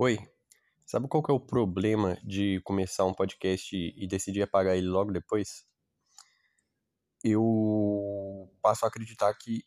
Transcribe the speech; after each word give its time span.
Oi, 0.00 0.16
sabe 0.86 1.08
qual 1.08 1.20
que 1.20 1.28
é 1.32 1.34
o 1.34 1.40
problema 1.40 2.16
de 2.22 2.60
começar 2.60 3.04
um 3.04 3.12
podcast 3.12 3.74
e 3.74 4.06
decidir 4.06 4.42
apagar 4.42 4.76
ele 4.76 4.86
logo 4.86 5.10
depois? 5.10 5.66
Eu 7.24 8.48
passo 8.62 8.84
a 8.84 8.88
acreditar 8.88 9.34
que, 9.34 9.64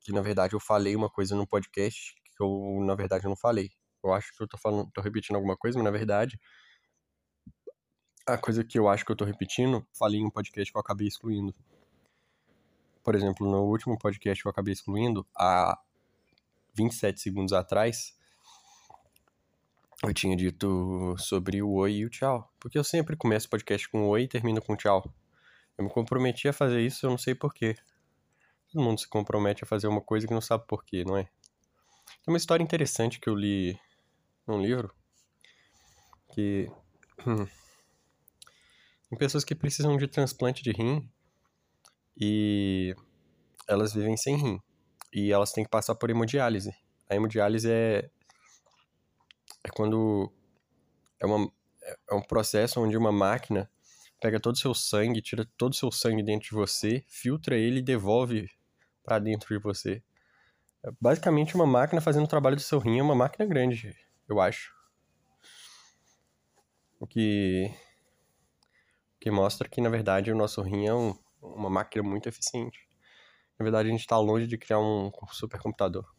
que 0.00 0.10
na 0.10 0.22
verdade 0.22 0.54
eu 0.54 0.60
falei 0.60 0.96
uma 0.96 1.10
coisa 1.10 1.36
no 1.36 1.46
podcast 1.46 2.14
que 2.34 2.42
eu 2.42 2.78
na 2.86 2.94
verdade 2.94 3.26
eu 3.26 3.28
não 3.28 3.36
falei. 3.36 3.70
Eu 4.02 4.14
acho 4.14 4.34
que 4.34 4.42
eu 4.42 4.48
tô 4.48 4.56
falando, 4.56 4.90
tô 4.90 5.02
repetindo 5.02 5.36
alguma 5.36 5.54
coisa, 5.54 5.76
mas 5.76 5.84
na 5.84 5.90
verdade 5.90 6.40
a 8.26 8.38
coisa 8.38 8.64
que 8.64 8.78
eu 8.78 8.88
acho 8.88 9.04
que 9.04 9.12
eu 9.12 9.16
tô 9.16 9.26
repetindo, 9.26 9.86
falei 9.98 10.18
em 10.18 10.24
um 10.24 10.30
podcast 10.30 10.72
que 10.72 10.78
eu 10.78 10.80
acabei 10.80 11.08
excluindo. 11.08 11.54
Por 13.04 13.14
exemplo, 13.14 13.46
no 13.46 13.64
último 13.64 13.98
podcast 13.98 14.42
que 14.42 14.48
eu 14.48 14.50
acabei 14.50 14.72
excluindo, 14.72 15.26
há 15.36 15.78
27 16.74 17.20
segundos 17.20 17.52
atrás, 17.52 18.15
eu 20.02 20.12
tinha 20.12 20.36
dito 20.36 21.14
sobre 21.18 21.62
o 21.62 21.70
oi 21.72 21.92
e 21.92 22.04
o 22.04 22.10
tchau. 22.10 22.52
Porque 22.60 22.78
eu 22.78 22.84
sempre 22.84 23.16
começo 23.16 23.46
o 23.46 23.50
podcast 23.50 23.88
com 23.88 24.06
oi 24.08 24.22
e 24.22 24.28
termino 24.28 24.60
com 24.60 24.76
tchau. 24.76 25.12
Eu 25.78 25.84
me 25.84 25.90
comprometi 25.90 26.48
a 26.48 26.52
fazer 26.52 26.80
isso, 26.80 27.06
eu 27.06 27.10
não 27.10 27.18
sei 27.18 27.34
porquê. 27.34 27.76
Todo 28.72 28.82
mundo 28.82 29.00
se 29.00 29.08
compromete 29.08 29.64
a 29.64 29.66
fazer 29.66 29.86
uma 29.86 30.00
coisa 30.00 30.26
que 30.26 30.34
não 30.34 30.40
sabe 30.40 30.64
porquê, 30.66 31.04
não 31.04 31.16
é? 31.16 31.24
Tem 31.24 32.28
uma 32.28 32.36
história 32.36 32.62
interessante 32.62 33.20
que 33.20 33.28
eu 33.28 33.34
li 33.34 33.78
num 34.46 34.60
livro. 34.60 34.92
Que. 36.32 36.70
Hum, 37.26 37.46
tem 39.08 39.18
pessoas 39.18 39.44
que 39.44 39.54
precisam 39.54 39.96
de 39.96 40.08
transplante 40.08 40.62
de 40.62 40.72
rim 40.72 41.08
e 42.18 42.94
elas 43.68 43.94
vivem 43.94 44.16
sem 44.16 44.36
rim. 44.36 44.60
E 45.12 45.32
elas 45.32 45.52
têm 45.52 45.64
que 45.64 45.70
passar 45.70 45.94
por 45.94 46.10
hemodiálise. 46.10 46.74
A 47.08 47.14
hemodiálise 47.14 47.70
é 47.70 48.10
é 49.66 49.70
quando 49.70 50.32
é, 51.20 51.26
uma, 51.26 51.50
é 52.08 52.14
um 52.14 52.22
processo 52.22 52.80
onde 52.80 52.96
uma 52.96 53.10
máquina 53.10 53.68
pega 54.20 54.38
todo 54.38 54.54
o 54.54 54.58
seu 54.58 54.72
sangue, 54.74 55.20
tira 55.20 55.44
todo 55.58 55.72
o 55.72 55.76
seu 55.76 55.90
sangue 55.90 56.22
dentro 56.22 56.48
de 56.48 56.54
você, 56.54 57.04
filtra 57.08 57.56
ele 57.56 57.80
e 57.80 57.82
devolve 57.82 58.48
para 59.02 59.18
dentro 59.18 59.48
de 59.48 59.62
você. 59.62 60.02
É 60.84 60.90
basicamente 61.00 61.56
uma 61.56 61.66
máquina 61.66 62.00
fazendo 62.00 62.24
o 62.24 62.28
trabalho 62.28 62.56
do 62.56 62.62
seu 62.62 62.78
rim, 62.78 62.98
é 62.98 63.02
uma 63.02 63.14
máquina 63.14 63.44
grande, 63.44 63.96
eu 64.28 64.40
acho. 64.40 64.72
O 67.00 67.06
que, 67.06 67.70
o 69.16 69.18
que 69.20 69.30
mostra 69.30 69.68
que, 69.68 69.80
na 69.80 69.90
verdade, 69.90 70.30
o 70.30 70.36
nosso 70.36 70.62
rim 70.62 70.86
é 70.86 70.94
um, 70.94 71.14
uma 71.42 71.68
máquina 71.68 72.02
muito 72.02 72.28
eficiente. 72.28 72.88
Na 73.58 73.64
verdade, 73.64 73.88
a 73.88 73.92
gente 73.92 74.00
está 74.00 74.16
longe 74.16 74.46
de 74.46 74.56
criar 74.56 74.78
um 74.78 75.10
supercomputador. 75.30 76.15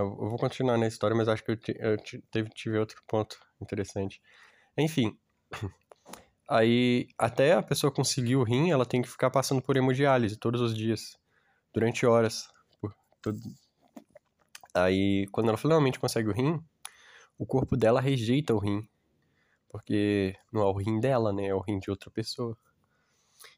Eu, 0.00 0.16
vou 0.16 0.38
continuar 0.38 0.78
na 0.78 0.86
história, 0.86 1.16
mas 1.16 1.28
acho 1.28 1.44
que 1.44 1.52
eu, 1.52 1.58
eu 1.78 1.96
teve, 2.30 2.48
tive 2.50 2.78
outro 2.78 3.02
ponto 3.06 3.38
interessante. 3.60 4.20
Enfim, 4.76 5.16
aí 6.48 7.08
até 7.18 7.52
a 7.52 7.62
pessoa 7.62 7.92
conseguir 7.92 8.36
o 8.36 8.42
rim, 8.42 8.70
ela 8.70 8.86
tem 8.86 9.02
que 9.02 9.08
ficar 9.08 9.30
passando 9.30 9.60
por 9.60 9.76
hemodiálise 9.76 10.36
todos 10.36 10.60
os 10.60 10.74
dias, 10.74 11.18
durante 11.74 12.06
horas. 12.06 12.48
Aí, 14.74 15.26
quando 15.32 15.48
ela 15.48 15.58
finalmente 15.58 15.98
consegue 15.98 16.28
o 16.28 16.32
rim, 16.32 16.62
o 17.38 17.44
corpo 17.44 17.76
dela 17.76 18.00
rejeita 18.00 18.54
o 18.54 18.58
rim, 18.58 18.88
porque 19.68 20.34
não 20.52 20.62
é 20.62 20.64
o 20.64 20.72
rim 20.72 20.98
dela, 21.00 21.32
né? 21.32 21.46
É 21.46 21.54
o 21.54 21.60
rim 21.60 21.78
de 21.78 21.90
outra 21.90 22.10
pessoa. 22.10 22.56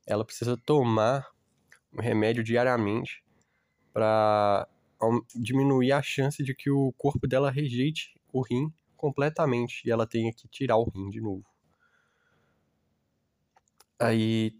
Ela 0.06 0.24
precisa 0.24 0.56
tomar 0.56 1.26
um 1.92 2.00
remédio 2.00 2.42
diariamente 2.42 3.22
para 3.92 4.66
diminuir 5.34 5.92
a 5.92 6.02
chance 6.02 6.42
de 6.42 6.54
que 6.54 6.70
o 6.70 6.92
corpo 6.96 7.26
dela 7.26 7.50
rejeite 7.50 8.14
o 8.32 8.42
rim 8.42 8.72
completamente 8.96 9.82
e 9.84 9.90
ela 9.90 10.06
tenha 10.06 10.32
que 10.32 10.46
tirar 10.48 10.76
o 10.76 10.88
rim 10.88 11.10
de 11.10 11.20
novo. 11.20 11.44
Aí 13.98 14.56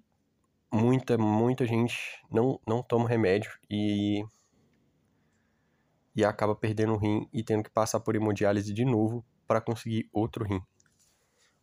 muita, 0.73 1.17
muita 1.19 1.67
gente 1.67 1.97
não, 2.31 2.61
não 2.67 2.83
toma 2.83 3.09
remédio 3.09 3.51
e 3.71 4.25
e 6.15 6.25
acaba 6.25 6.55
perdendo 6.55 6.93
o 6.93 6.99
rim 6.99 7.27
e 7.33 7.43
tendo 7.43 7.63
que 7.63 7.71
passar 7.71 7.99
por 8.01 8.15
hemodiálise 8.15 8.73
de 8.73 8.85
novo 8.85 9.25
para 9.47 9.61
conseguir 9.61 10.09
outro 10.13 10.45
rim. 10.45 10.61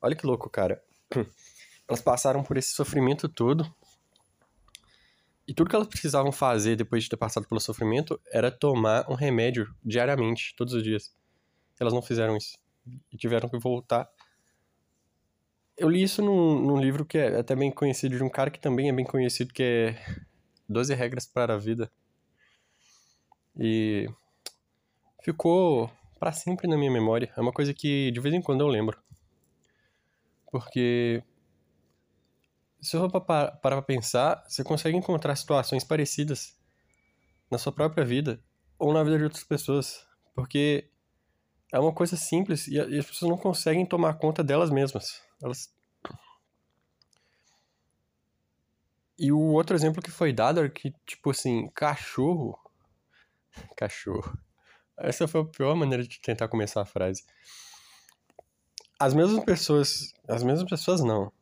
Olha 0.01 0.16
que 0.16 0.25
louco, 0.25 0.50
cara. 0.50 0.81
Elas 1.88 2.01
passaram 2.01 2.44
por 2.44 2.57
esse 2.57 2.73
sofrimento 2.73 3.29
todo 3.29 3.63
tudo 5.59 5.70
que 5.70 5.75
elas 5.75 5.90
precisavam 5.90 6.31
fazer 6.31 6.78
depois 6.78 7.03
de 7.03 7.09
ter 7.09 7.18
passado 7.18 7.46
pelo 7.46 7.59
sofrimento 7.59 8.18
era 8.31 8.50
tomar 8.50 9.06
um 9.12 9.14
remédio 9.14 9.75
diariamente, 9.84 10.56
todos 10.56 10.74
os 10.74 10.81
dias. 10.81 11.14
Elas 11.78 11.92
não 11.92 12.02
fizeram 12.02 12.38
isso. 12.38 12.58
E 13.12 13.18
tiveram 13.18 13.50
que 13.50 13.59
voltar. 13.59 14.09
Eu 15.78 15.90
li 15.90 16.02
isso 16.02 16.22
num, 16.22 16.62
num 16.62 16.80
livro 16.80 17.06
que 17.06 17.18
é 17.18 17.38
até 17.38 17.58
bem 17.58 17.69
conhecido, 17.69 18.16
de 18.16 18.24
um 18.24 18.30
cara 18.30 18.50
que 18.50 18.58
também 18.58 18.88
é 18.88 18.94
bem 18.94 19.03
conhecido, 19.03 19.53
que 19.53 19.62
é 19.62 20.02
12 20.69 20.94
Regras 20.94 21.28
para 21.28 21.56
a 21.56 21.58
Vida. 21.58 21.92
E 23.59 24.08
ficou 25.22 25.92
para 26.18 26.31
sempre 26.31 26.69
na 26.69 26.78
minha 26.78 26.92
memória. 26.92 27.34
É 27.36 27.42
uma 27.42 27.52
coisa 27.52 27.74
que 27.74 28.12
de 28.12 28.19
vez 28.22 28.34
em 28.34 28.42
quando 28.42 28.62
eu 28.62 28.68
lembro. 28.69 28.98
Porque 30.50 31.22
se 32.81 32.95
eu 32.95 33.09
for 33.09 33.22
parar 33.22 33.51
para 33.51 33.81
pensar, 33.81 34.44
você 34.47 34.63
consegue 34.63 34.97
encontrar 34.97 35.35
situações 35.35 35.84
parecidas 35.84 36.57
na 37.51 37.57
sua 37.57 37.72
própria 37.72 38.06
vida 38.06 38.41
ou 38.78 38.94
na 38.94 39.03
vida 39.03 39.17
de 39.17 39.23
outras 39.25 39.44
pessoas, 39.44 40.06
porque 40.34 40.89
é 41.72 41.79
uma 41.79 41.94
coisa 41.94 42.16
simples 42.16 42.68
e 42.68 42.79
as 42.79 43.06
pessoas 43.06 43.29
não 43.29 43.38
conseguem 43.38 43.85
tomar 43.85 44.13
conta 44.16 44.44
delas 44.44 44.69
mesmas. 44.69 45.22
Elas 45.41 45.73
E 49.18 49.34
o 49.34 49.39
outro 49.39 49.75
exemplo 49.75 50.01
que 50.01 50.09
foi 50.09 50.31
dado 50.31 50.62
era 50.62 50.69
que, 50.69 50.94
tipo 51.06 51.31
assim, 51.31 51.69
cachorro. 51.75 52.57
Cachorro. 53.75 54.38
Essa 54.97 55.28
foi 55.28 55.41
a 55.41 55.45
pior 55.45 55.75
maneira 55.75 56.07
de 56.07 56.22
tentar 56.22 56.47
começar 56.47 56.81
a 56.81 56.85
frase. 56.85 57.25
As 58.97 59.13
mesmas 59.13 59.44
pessoas. 59.44 60.13
As 60.25 60.41
mesmas 60.41 60.69
pessoas 60.69 61.01
não 61.01 61.34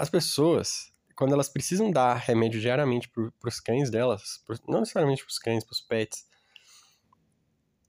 as 0.00 0.08
pessoas, 0.08 0.90
quando 1.14 1.34
elas 1.34 1.50
precisam 1.50 1.90
dar 1.90 2.14
remédio 2.14 2.58
diariamente 2.58 3.06
para 3.06 3.48
os 3.48 3.60
cães 3.60 3.90
delas, 3.90 4.42
não 4.66 4.80
necessariamente 4.80 5.22
para 5.22 5.30
os 5.30 5.38
cães, 5.38 5.62
para 5.62 5.74
os 5.74 5.80
pets, 5.82 6.26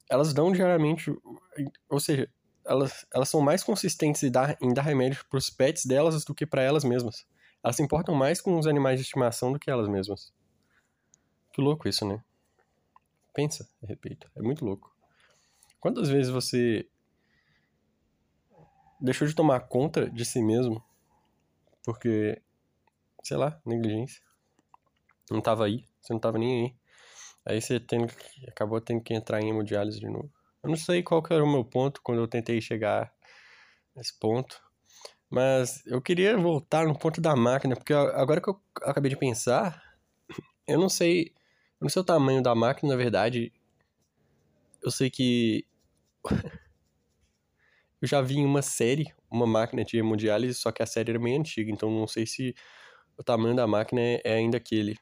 elas 0.10 0.34
dão 0.34 0.52
diariamente, 0.52 1.10
ou 1.88 2.02
seja, 2.02 2.30
elas, 2.66 3.06
elas 3.14 3.30
são 3.30 3.40
mais 3.40 3.64
consistentes 3.64 4.22
em 4.24 4.30
dar, 4.30 4.58
em 4.62 4.74
dar 4.74 4.82
remédio 4.82 5.24
para 5.30 5.38
os 5.38 5.50
pets 5.50 5.86
delas 5.86 6.26
do 6.26 6.36
que 6.36 6.46
para 6.46 6.62
elas 6.62 6.84
mesmas. 6.84 7.26
Elas 7.64 7.78
se 7.78 7.82
importam 7.82 8.14
mais 8.14 8.42
com 8.42 8.60
os 8.60 8.68
animais 8.68 9.00
de 9.00 9.06
estimação 9.06 9.54
do 9.54 9.58
que 9.58 9.72
elas 9.72 9.88
mesmas. 9.88 10.34
Que 11.54 11.62
louco 11.62 11.88
isso, 11.88 12.06
né? 12.06 12.22
Pensa, 13.34 13.66
repito, 13.82 14.30
é 14.36 14.42
muito 14.42 14.66
louco. 14.66 14.94
Quantas 15.80 16.10
vezes 16.10 16.30
você 16.30 16.86
deixou 19.00 19.26
de 19.26 19.34
tomar 19.34 19.62
conta 19.62 20.10
de 20.10 20.26
si 20.26 20.44
mesmo 20.44 20.84
porque, 21.84 22.42
sei 23.24 23.38
lá, 23.38 23.60
negligência. 23.66 24.22
Não 25.30 25.42
tava 25.42 25.66
aí, 25.66 25.86
você 26.02 26.14
não 26.14 26.20
tava 26.20 26.38
nem 26.38 26.66
aí. 26.66 26.76
Aí 27.46 27.62
você 27.62 27.80
tem, 27.80 28.06
acabou 28.48 28.80
tendo 28.80 29.02
que 29.02 29.14
entrar 29.14 29.42
em 29.42 29.50
hemodiálise 29.50 30.00
de 30.00 30.08
novo. 30.08 30.32
Eu 30.64 30.70
não 30.70 30.78
sei 30.78 31.02
qual 31.02 31.24
que 31.24 31.34
era 31.34 31.44
o 31.44 31.52
meu 31.52 31.66
ponto 31.66 32.02
quando 32.04 32.20
eu 32.20 32.28
tentei 32.28 32.62
chegar 32.62 33.12
nesse 33.96 34.18
ponto. 34.20 34.62
Mas 35.30 35.86
eu 35.88 36.02
queria 36.02 36.38
voltar 36.38 36.86
no 36.86 36.98
ponto 36.98 37.22
da 37.22 37.36
máquina, 37.36 37.76
porque 37.76 37.94
agora 37.94 38.42
que 38.42 38.50
eu 38.50 38.62
acabei 38.84 39.10
de 39.10 39.18
pensar, 39.18 39.82
eu 40.68 40.80
não 40.80 40.90
sei. 40.90 41.34
Eu 41.80 41.86
não 41.86 41.90
sei 41.90 42.02
o 42.02 42.06
tamanho 42.06 42.44
da 42.44 42.54
máquina, 42.54 42.92
na 42.92 42.98
verdade. 42.98 43.52
Eu 44.84 44.92
sei 44.92 45.10
que. 45.10 45.66
Eu 48.02 48.08
já 48.08 48.22
vi 48.22 48.40
em 48.40 48.46
uma 48.46 48.62
série 48.62 49.14
uma 49.30 49.46
máquina 49.46 49.86
de 49.86 49.98
hemodiálise, 49.98 50.56
só 50.56 50.72
que 50.72 50.82
a 50.82 50.86
série 50.86 51.12
era 51.12 51.20
meio 51.20 51.40
antiga, 51.40 51.72
então 51.72 51.90
não 51.92 52.08
sei 52.08 52.26
se 52.26 52.56
o 53.18 53.24
tamanho 53.24 53.56
da 53.56 53.68
máquina 53.68 54.02
é 54.02 54.34
ainda 54.34 54.58
aquele. 54.58 54.98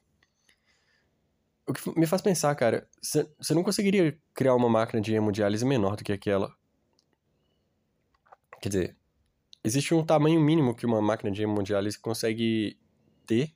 O 1.66 1.74
que 1.74 2.00
me 2.00 2.06
faz 2.06 2.22
pensar, 2.22 2.54
cara, 2.56 2.88
você 3.02 3.54
não 3.54 3.64
conseguiria 3.64 4.20
criar 4.34 4.56
uma 4.56 4.68
máquina 4.68 5.02
de 5.02 5.14
hemodiálise 5.14 5.66
menor 5.66 5.96
do 5.96 6.04
que 6.04 6.12
aquela. 6.12 6.54
Quer 8.62 8.70
dizer, 8.70 8.98
existe 9.64 9.94
um 9.94 10.06
tamanho 10.06 10.42
mínimo 10.42 10.76
que 10.76 10.86
uma 10.86 11.02
máquina 11.02 11.32
de 11.32 11.44
hemodiálise 11.44 11.98
consegue 11.98 12.78
ter 13.26 13.56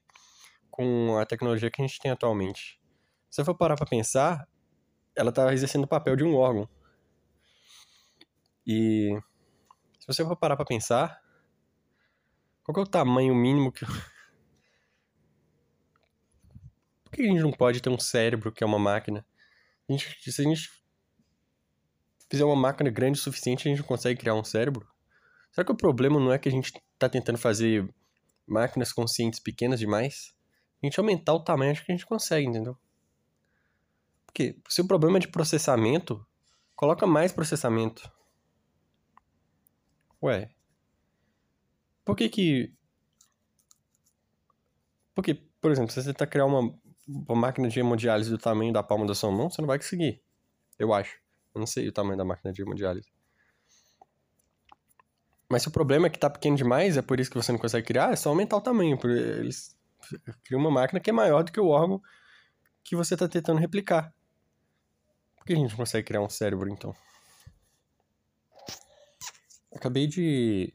com 0.72 1.18
a 1.18 1.25
tecnologia 1.25 1.69
que 1.69 1.81
a 1.81 1.86
gente 1.86 2.00
tem 2.00 2.12
atualmente. 2.12 2.80
Se 3.30 3.38
você 3.38 3.45
for 3.45 3.56
parar 3.56 3.75
pra 3.75 3.86
pensar, 3.86 4.48
ela 5.16 5.30
está 5.30 5.51
exercendo 5.51 5.84
o 5.84 5.88
papel 5.88 6.16
de 6.16 6.24
um 6.24 6.36
órgão. 6.36 6.69
E 8.66 9.19
se 10.03 10.07
você 10.07 10.25
for 10.25 10.35
parar 10.35 10.57
pra 10.57 10.65
pensar, 10.65 11.23
qual 12.61 12.77
é 12.77 12.81
o 12.81 12.85
tamanho 12.85 13.33
mínimo 13.33 13.71
que. 13.71 13.85
Por 17.05 17.11
que 17.13 17.21
a 17.21 17.25
gente 17.25 17.39
não 17.39 17.53
pode 17.53 17.81
ter 17.81 17.89
um 17.89 17.97
cérebro 17.97 18.51
que 18.51 18.65
é 18.65 18.67
uma 18.67 18.77
máquina? 18.77 19.25
A 19.88 19.94
gente, 19.94 20.29
se 20.29 20.41
a 20.41 20.44
gente 20.44 20.69
fizer 22.29 22.44
uma 22.44 22.55
máquina 22.55 22.89
grande 22.89 23.17
o 23.17 23.21
suficiente, 23.21 23.65
a 23.65 23.71
gente 23.71 23.79
não 23.79 23.88
consegue 23.88 24.19
criar 24.19 24.33
um 24.33 24.44
cérebro? 24.44 24.85
Será 25.53 25.63
que 25.63 25.71
o 25.71 25.77
problema 25.77 26.19
não 26.19 26.33
é 26.33 26.38
que 26.38 26.49
a 26.49 26.51
gente 26.51 26.73
está 26.95 27.07
tentando 27.07 27.38
fazer 27.38 27.88
máquinas 28.45 28.91
conscientes 28.91 29.39
pequenas 29.39 29.79
demais? 29.79 30.35
A 30.81 30.85
gente 30.85 30.99
aumentar 30.99 31.33
o 31.33 31.45
tamanho, 31.45 31.71
acho 31.71 31.85
que 31.85 31.94
a 31.94 31.95
gente 31.95 32.06
consegue, 32.06 32.45
entendeu? 32.45 32.77
Porque 34.25 34.59
se 34.67 34.81
o 34.81 34.88
problema 34.88 35.17
é 35.17 35.21
de 35.21 35.29
processamento, 35.29 36.27
coloca 36.75 37.07
mais 37.07 37.31
processamento. 37.31 38.11
Ué. 40.23 40.49
Por 42.05 42.15
que 42.15 42.29
que... 42.29 42.73
Porque, 45.13 45.35
por 45.59 45.71
exemplo, 45.71 45.91
se 45.91 46.01
você 46.01 46.13
tentar 46.13 46.27
criar 46.27 46.45
uma, 46.45 46.73
uma 47.07 47.35
máquina 47.35 47.67
de 47.67 47.79
hemodiálise 47.79 48.29
do 48.29 48.37
tamanho 48.37 48.71
da 48.71 48.81
palma 48.81 49.05
da 49.05 49.13
sua 49.13 49.31
mão, 49.31 49.49
você 49.49 49.61
não 49.61 49.67
vai 49.67 49.77
conseguir. 49.77 50.23
Eu 50.79 50.93
acho. 50.93 51.19
Eu 51.53 51.59
não 51.59 51.67
sei 51.67 51.87
o 51.87 51.91
tamanho 51.91 52.17
da 52.17 52.25
máquina 52.25 52.53
de 52.53 52.61
hemodiálise. 52.61 53.11
Mas 55.49 55.61
se 55.61 55.67
o 55.67 55.71
problema 55.71 56.07
é 56.07 56.09
que 56.09 56.17
tá 56.17 56.29
pequeno 56.29 56.55
demais, 56.55 56.97
é 56.97 57.01
por 57.01 57.19
isso 57.19 57.29
que 57.29 57.37
você 57.37 57.51
não 57.51 57.59
consegue 57.59 57.85
criar, 57.85 58.11
é 58.11 58.15
só 58.15 58.29
aumentar 58.29 58.57
o 58.57 58.61
tamanho. 58.61 58.97
Eles 59.03 59.77
criam 60.43 60.61
uma 60.61 60.71
máquina 60.71 60.99
que 60.99 61.09
é 61.09 61.13
maior 61.13 61.43
do 61.43 61.51
que 61.51 61.59
o 61.59 61.67
órgão 61.67 62.01
que 62.83 62.95
você 62.95 63.13
está 63.13 63.27
tentando 63.27 63.59
replicar. 63.59 64.13
Por 65.37 65.45
que 65.45 65.53
a 65.53 65.55
gente 65.57 65.69
não 65.69 65.77
consegue 65.77 66.07
criar 66.07 66.21
um 66.21 66.29
cérebro, 66.29 66.69
então? 66.69 66.95
Acabei 69.75 70.07
de 70.07 70.73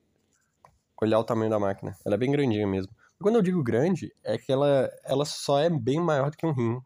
olhar 1.00 1.18
o 1.18 1.24
tamanho 1.24 1.50
da 1.50 1.58
máquina. 1.58 1.96
Ela 2.04 2.14
é 2.16 2.18
bem 2.18 2.30
grandinha 2.30 2.66
mesmo. 2.66 2.92
Quando 3.20 3.36
eu 3.36 3.42
digo 3.42 3.62
grande, 3.62 4.14
é 4.22 4.38
que 4.38 4.52
ela, 4.52 4.90
ela 5.04 5.24
só 5.24 5.58
é 5.58 5.68
bem 5.68 6.00
maior 6.00 6.30
do 6.30 6.36
que 6.36 6.46
um 6.46 6.52
rim. 6.52 6.80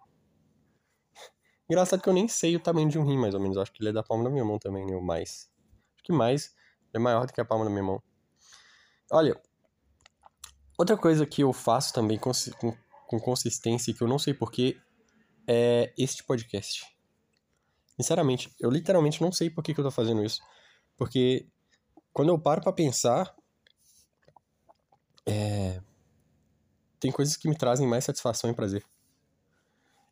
Engraçado 1.68 2.02
que 2.02 2.08
eu 2.08 2.12
nem 2.12 2.28
sei 2.28 2.56
o 2.56 2.60
tamanho 2.60 2.88
de 2.88 2.98
um 2.98 3.04
rim, 3.04 3.18
mais 3.18 3.34
ou 3.34 3.40
menos. 3.40 3.56
Eu 3.56 3.62
acho 3.62 3.72
que 3.72 3.82
ele 3.82 3.90
é 3.90 3.92
da 3.92 4.02
palma 4.02 4.24
da 4.24 4.30
minha 4.30 4.44
mão 4.44 4.58
também, 4.58 4.86
né? 4.86 4.96
O 4.96 5.02
mais. 5.02 5.50
Acho 5.94 6.04
que 6.04 6.12
mais 6.12 6.54
é 6.92 6.98
maior 6.98 7.26
do 7.26 7.32
que 7.32 7.40
a 7.40 7.44
palma 7.44 7.64
da 7.64 7.70
minha 7.70 7.82
mão. 7.82 8.02
Olha, 9.10 9.38
outra 10.78 10.96
coisa 10.96 11.26
que 11.26 11.42
eu 11.42 11.52
faço 11.52 11.92
também 11.92 12.18
com, 12.18 12.30
com, 13.06 13.20
consistência, 13.20 13.92
que 13.92 14.02
eu 14.02 14.08
não 14.08 14.18
sei 14.18 14.32
porquê, 14.32 14.78
é 15.46 15.92
este 15.98 16.24
podcast. 16.24 16.86
Sinceramente, 17.96 18.50
eu 18.58 18.70
literalmente 18.70 19.20
não 19.20 19.30
sei 19.30 19.50
por 19.50 19.62
que, 19.62 19.74
que 19.74 19.80
eu 19.80 19.84
tô 19.84 19.90
fazendo 19.90 20.24
isso. 20.24 20.40
Porque 20.96 21.46
quando 22.12 22.28
eu 22.28 22.38
paro 22.38 22.60
para 22.60 22.72
pensar, 22.72 23.34
é... 25.26 25.80
tem 27.00 27.10
coisas 27.10 27.36
que 27.36 27.48
me 27.48 27.56
trazem 27.56 27.86
mais 27.86 28.04
satisfação 28.04 28.50
e 28.50 28.54
prazer. 28.54 28.84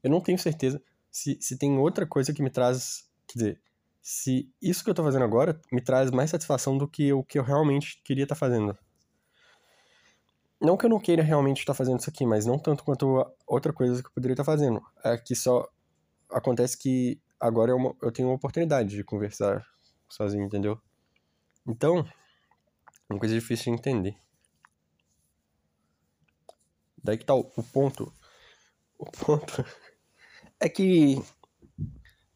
Eu 0.03 0.11
não 0.11 0.21
tenho 0.21 0.39
certeza 0.39 0.83
se, 1.11 1.37
se 1.41 1.59
tem 1.59 1.79
outra 1.79 2.07
coisa 2.07 2.33
que 2.33 2.43
me 2.43 2.51
traz. 2.51 3.09
Quer 3.27 3.39
dizer, 3.39 3.61
se 4.01 4.51
isso 4.63 4.83
que 4.83 4.91
eu 4.91 4.95
tô 4.95 5.03
fazendo 5.05 5.25
agora 5.25 5.61
me 5.71 5.83
traz 5.83 6.11
mais 6.11 6.31
satisfação 6.31 6.79
do 6.79 6.89
que 6.89 7.13
o 7.13 7.23
que 7.23 7.39
eu 7.39 7.43
realmente 7.43 8.01
queria 8.03 8.25
estar 8.25 8.35
tá 8.35 8.39
fazendo. 8.39 8.77
Não 10.61 10.77
que 10.77 10.85
eu 10.85 10.91
não 10.91 11.01
queira 11.01 11.23
realmente 11.23 11.61
estar 11.61 11.73
tá 11.73 11.77
fazendo 11.77 12.01
isso 12.01 12.11
aqui, 12.11 12.25
mas 12.27 12.45
não 12.47 12.59
tanto 12.59 12.85
quanto 12.85 13.25
outra 13.47 13.73
coisa 13.73 14.03
que 14.03 14.09
eu 14.09 14.13
poderia 14.13 14.35
estar 14.35 14.45
tá 14.45 14.53
fazendo. 14.53 14.81
É 15.05 15.17
que 15.17 15.35
só 15.35 15.69
acontece 16.31 16.79
que 16.79 17.21
agora 17.39 17.73
eu, 17.73 17.97
eu 18.03 18.13
tenho 18.13 18.29
uma 18.29 18.35
oportunidade 18.35 18.91
de 18.97 19.05
conversar 19.05 19.65
sozinho, 20.09 20.45
entendeu? 20.45 20.81
Então, 21.67 22.07
uma 23.09 23.19
coisa 23.19 23.35
difícil 23.35 23.73
de 23.73 23.79
entender. 23.79 24.17
Daí 27.03 27.19
que 27.19 27.25
tá 27.25 27.35
o, 27.35 27.51
o 27.57 27.63
ponto. 27.63 28.13
O 28.99 29.05
ponto 29.05 29.65
é 30.61 30.69
que 30.69 31.17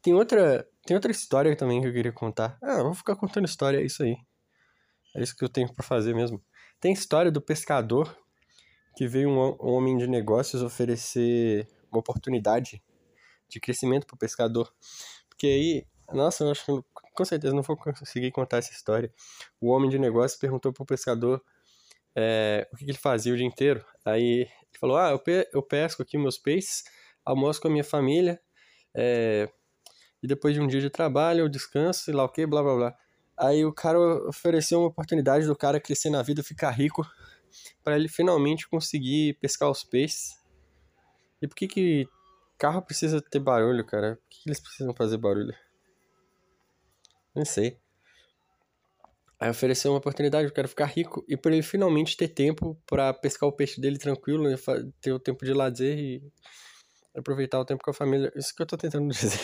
tem 0.01 0.13
outra 0.13 0.67
tem 0.85 0.95
outra 0.95 1.11
história 1.11 1.55
também 1.55 1.81
que 1.81 1.87
eu 1.87 1.93
queria 1.93 2.11
contar. 2.11 2.57
Ah, 2.61 2.83
vou 2.83 2.93
ficar 2.93 3.15
contando 3.15 3.45
história, 3.45 3.79
é 3.79 3.85
isso 3.85 4.03
aí. 4.03 4.15
É 5.15 5.23
isso 5.23 5.35
que 5.35 5.43
eu 5.43 5.49
tenho 5.49 5.73
para 5.73 5.83
fazer 5.83 6.13
mesmo. 6.13 6.43
Tem 6.79 6.93
história 6.93 7.31
do 7.31 7.41
pescador 7.41 8.15
que 8.95 9.07
veio 9.07 9.29
um, 9.29 9.39
um 9.39 9.73
homem 9.73 9.97
de 9.97 10.07
negócios 10.07 10.61
oferecer 10.61 11.67
uma 11.91 11.99
oportunidade 11.99 12.83
de 13.49 13.59
crescimento 13.59 14.05
pro 14.05 14.17
pescador. 14.17 14.71
Porque 15.27 15.47
aí, 15.47 15.87
nossa, 16.13 16.43
eu 16.43 16.51
acho 16.51 16.65
que 16.65 16.71
com 17.15 17.25
certeza 17.25 17.53
não 17.53 17.61
vou 17.61 17.77
conseguir 17.77 18.31
contar 18.31 18.57
essa 18.57 18.71
história. 18.71 19.11
O 19.59 19.69
homem 19.71 19.89
de 19.89 19.97
negócios 19.97 20.39
perguntou 20.39 20.71
pro 20.73 20.85
pescador 20.85 21.41
é, 22.15 22.67
o 22.71 22.77
que, 22.77 22.85
que, 22.85 22.91
ele 22.91 22.97
fazia 22.97 23.33
o 23.33 23.37
dia 23.37 23.45
inteiro. 23.45 23.83
Aí 24.03 24.41
ele 24.41 24.79
falou: 24.79 24.97
Ah, 24.97 25.11
eu, 25.11 25.19
pe 25.19 25.47
eu 25.53 25.61
pesco 25.61 26.01
aqui 26.01 26.17
meus 26.17 26.37
peixes, 26.37 26.83
almoço 27.23 27.61
com 27.61 27.67
a 27.67 27.71
minha 27.71 27.83
família, 27.83 28.39
é, 28.93 29.49
e 30.23 30.27
depois 30.27 30.53
de 30.53 30.61
um 30.61 30.67
dia 30.67 30.81
de 30.81 30.89
trabalho, 30.89 31.41
eu 31.41 31.49
descanso, 31.49 32.05
sei 32.05 32.13
lá 32.13 32.23
o 32.23 32.29
que, 32.29 32.45
blá 32.45 32.61
blá 32.63 32.75
blá. 32.75 32.97
Aí 33.37 33.65
o 33.65 33.73
cara 33.73 33.99
ofereceu 34.27 34.79
uma 34.79 34.87
oportunidade 34.87 35.45
do 35.45 35.55
cara 35.55 35.79
crescer 35.79 36.09
na 36.09 36.21
vida, 36.21 36.41
ficar 36.41 36.71
rico, 36.71 37.05
para 37.83 37.97
ele 37.97 38.07
finalmente 38.07 38.67
conseguir 38.67 39.33
pescar 39.41 39.69
os 39.69 39.83
peixes. 39.83 40.31
E 41.41 41.47
por 41.47 41.55
que 41.55 41.67
que 41.67 42.07
carro 42.57 42.81
precisa 42.81 43.21
ter 43.21 43.39
barulho, 43.39 43.85
cara? 43.85 44.15
Por 44.15 44.29
que, 44.29 44.43
que 44.43 44.49
eles 44.49 44.59
precisam 44.59 44.93
fazer 44.95 45.17
barulho? 45.17 45.53
Não 47.35 47.45
sei. 47.45 47.77
Aí 49.39 49.49
ofereceu 49.49 49.91
uma 49.91 49.97
oportunidade, 49.97 50.47
eu 50.47 50.53
quero 50.53 50.69
ficar 50.69 50.85
rico 50.85 51.25
e 51.27 51.35
para 51.35 51.51
ele 51.51 51.61
finalmente 51.61 52.15
ter 52.15 52.29
tempo 52.29 52.81
para 52.85 53.13
pescar 53.13 53.49
o 53.49 53.51
peixe 53.51 53.81
dele 53.81 53.97
tranquilo, 53.97 54.49
né? 54.49 54.55
ter 55.01 55.11
o 55.11 55.19
tempo 55.19 55.43
de 55.43 55.53
lazer 55.53 55.99
e 55.99 56.23
aproveitar 57.13 57.59
o 57.59 57.65
tempo 57.65 57.83
com 57.83 57.91
a 57.91 57.93
família. 57.93 58.31
Isso 58.35 58.55
que 58.55 58.61
eu 58.61 58.65
tô 58.65 58.77
tentando 58.77 59.09
dizer 59.11 59.39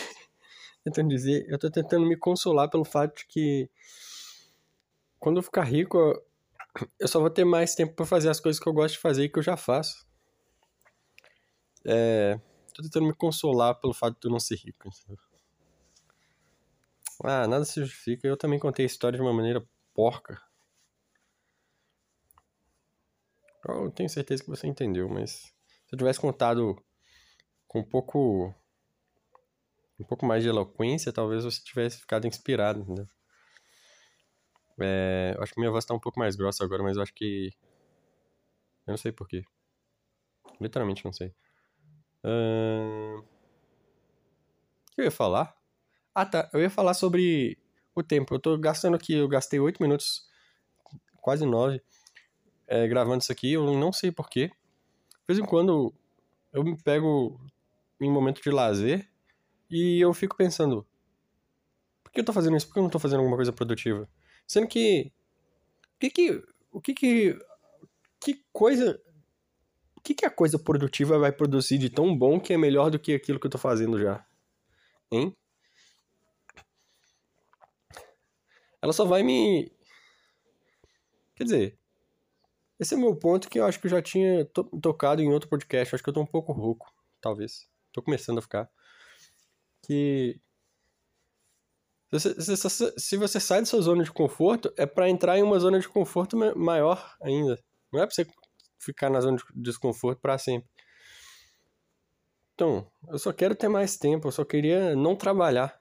tentando 0.84 1.08
dizer, 1.08 1.46
eu 1.48 1.58
tô 1.58 1.70
tentando 1.70 2.06
me 2.06 2.16
consolar 2.16 2.68
pelo 2.68 2.84
fato 2.84 3.18
de 3.18 3.26
que 3.26 3.70
quando 5.18 5.36
eu 5.36 5.42
ficar 5.42 5.62
rico, 5.62 5.98
eu 6.98 7.06
só 7.06 7.20
vou 7.20 7.30
ter 7.30 7.44
mais 7.44 7.74
tempo 7.74 7.94
para 7.94 8.04
fazer 8.04 8.28
as 8.28 8.40
coisas 8.40 8.60
que 8.60 8.68
eu 8.68 8.72
gosto 8.72 8.94
de 8.94 9.00
fazer 9.00 9.24
e 9.24 9.28
que 9.28 9.38
eu 9.38 9.42
já 9.42 9.56
faço. 9.56 10.04
É, 11.84 12.38
tô 12.74 12.82
tentando 12.82 13.06
me 13.06 13.14
consolar 13.14 13.76
pelo 13.76 13.94
fato 13.94 14.18
de 14.20 14.26
eu 14.26 14.32
não 14.32 14.40
ser 14.40 14.56
rico. 14.56 14.90
Ah, 17.24 17.46
nada 17.46 17.64
se 17.64 17.80
justifica. 17.80 18.26
Eu 18.26 18.36
também 18.36 18.58
contei 18.58 18.84
a 18.84 18.86
história 18.86 19.16
de 19.16 19.22
uma 19.22 19.32
maneira 19.32 19.64
porca. 19.94 20.40
Eu 23.68 23.90
tenho 23.92 24.08
certeza 24.08 24.42
que 24.42 24.50
você 24.50 24.66
entendeu, 24.66 25.08
mas 25.08 25.30
se 25.86 25.94
eu 25.94 25.98
tivesse 25.98 26.20
contado 26.20 26.76
com 27.68 27.80
um 27.80 27.84
pouco 27.84 28.52
um 30.00 30.04
pouco 30.04 30.26
mais 30.26 30.42
de 30.42 30.48
eloquência, 30.48 31.12
talvez 31.12 31.44
você 31.44 31.62
tivesse 31.62 32.00
ficado 32.00 32.26
inspirado, 32.26 32.80
entendeu? 32.80 33.06
É, 34.80 35.36
acho 35.38 35.54
que 35.54 35.60
minha 35.60 35.70
voz 35.70 35.84
tá 35.84 35.94
um 35.94 36.00
pouco 36.00 36.18
mais 36.18 36.34
grossa 36.34 36.64
agora, 36.64 36.82
mas 36.82 36.96
eu 36.96 37.02
acho 37.02 37.14
que. 37.14 37.50
Eu 38.86 38.92
não 38.92 38.96
sei 38.96 39.12
porquê. 39.12 39.44
Literalmente 40.60 41.04
não 41.04 41.12
sei. 41.12 41.32
Uh... 42.24 43.20
O 44.90 44.94
que 44.94 45.00
eu 45.00 45.04
ia 45.04 45.10
falar? 45.10 45.61
Ah, 46.14 46.26
tá. 46.26 46.50
Eu 46.52 46.60
ia 46.60 46.70
falar 46.70 46.94
sobre 46.94 47.58
o 47.94 48.02
tempo. 48.02 48.34
Eu 48.34 48.38
tô 48.38 48.58
gastando 48.58 48.94
aqui, 48.94 49.14
eu 49.14 49.28
gastei 49.28 49.58
8 49.58 49.82
minutos, 49.82 50.28
quase 51.20 51.46
9, 51.46 51.82
é, 52.66 52.86
gravando 52.86 53.22
isso 53.22 53.32
aqui. 53.32 53.52
Eu 53.52 53.64
não 53.78 53.92
sei 53.92 54.12
porquê. 54.12 54.48
De 54.48 55.26
vez 55.26 55.38
em 55.38 55.44
quando 55.44 55.92
eu 56.52 56.62
me 56.62 56.76
pego 56.76 57.40
em 58.00 58.10
momento 58.10 58.42
de 58.42 58.50
lazer 58.50 59.08
e 59.70 60.00
eu 60.00 60.12
fico 60.12 60.36
pensando, 60.36 60.86
por 62.02 62.12
que 62.12 62.20
eu 62.20 62.24
tô 62.24 62.32
fazendo 62.32 62.56
isso? 62.56 62.66
Por 62.66 62.74
que 62.74 62.78
eu 62.80 62.82
não 62.82 62.90
tô 62.90 62.98
fazendo 62.98 63.20
alguma 63.20 63.36
coisa 63.36 63.52
produtiva? 63.52 64.08
Sendo 64.46 64.66
que, 64.68 65.12
o 65.96 65.98
que 65.98 66.10
que, 66.10 66.44
o 66.70 66.80
que 66.80 66.94
que, 66.94 67.38
que 68.20 68.44
coisa, 68.52 69.00
o 69.96 70.00
que 70.02 70.14
que 70.14 70.26
a 70.26 70.30
coisa 70.30 70.58
produtiva 70.58 71.18
vai 71.18 71.32
produzir 71.32 71.78
de 71.78 71.88
tão 71.88 72.16
bom 72.16 72.38
que 72.38 72.52
é 72.52 72.58
melhor 72.58 72.90
do 72.90 72.98
que 72.98 73.14
aquilo 73.14 73.40
que 73.40 73.46
eu 73.46 73.50
tô 73.50 73.58
fazendo 73.58 73.98
já? 73.98 74.26
Hein? 75.10 75.34
Ela 78.82 78.92
só 78.92 79.04
vai 79.04 79.22
me... 79.22 79.72
Quer 81.36 81.44
dizer, 81.44 81.78
esse 82.78 82.94
é 82.94 82.96
meu 82.96 83.14
ponto 83.16 83.48
que 83.48 83.60
eu 83.60 83.64
acho 83.64 83.80
que 83.80 83.86
eu 83.86 83.90
já 83.90 84.02
tinha 84.02 84.44
to 84.46 84.64
tocado 84.80 85.22
em 85.22 85.32
outro 85.32 85.48
podcast. 85.48 85.94
acho 85.94 86.02
que 86.02 86.10
eu 86.10 86.14
tô 86.14 86.20
um 86.20 86.26
pouco 86.26 86.52
rouco, 86.52 86.92
talvez. 87.20 87.70
Tô 87.92 88.02
começando 88.02 88.38
a 88.38 88.42
ficar 88.42 88.68
que 89.82 90.40
se 92.98 93.16
você 93.16 93.40
sai 93.40 93.60
da 93.60 93.66
sua 93.66 93.80
zona 93.80 94.04
de 94.04 94.12
conforto, 94.12 94.72
é 94.76 94.84
para 94.84 95.08
entrar 95.08 95.38
em 95.38 95.42
uma 95.42 95.58
zona 95.58 95.80
de 95.80 95.88
conforto 95.88 96.36
maior 96.56 97.16
ainda. 97.22 97.58
Não 97.92 98.02
é 98.02 98.06
para 98.06 98.14
você 98.14 98.26
ficar 98.78 99.08
na 99.08 99.20
zona 99.20 99.38
de 99.38 99.44
desconforto 99.54 100.20
para 100.20 100.36
sempre. 100.36 100.68
Então, 102.54 102.86
eu 103.08 103.18
só 103.18 103.32
quero 103.32 103.54
ter 103.54 103.68
mais 103.68 103.96
tempo, 103.96 104.28
eu 104.28 104.32
só 104.32 104.44
queria 104.44 104.94
não 104.94 105.16
trabalhar. 105.16 105.80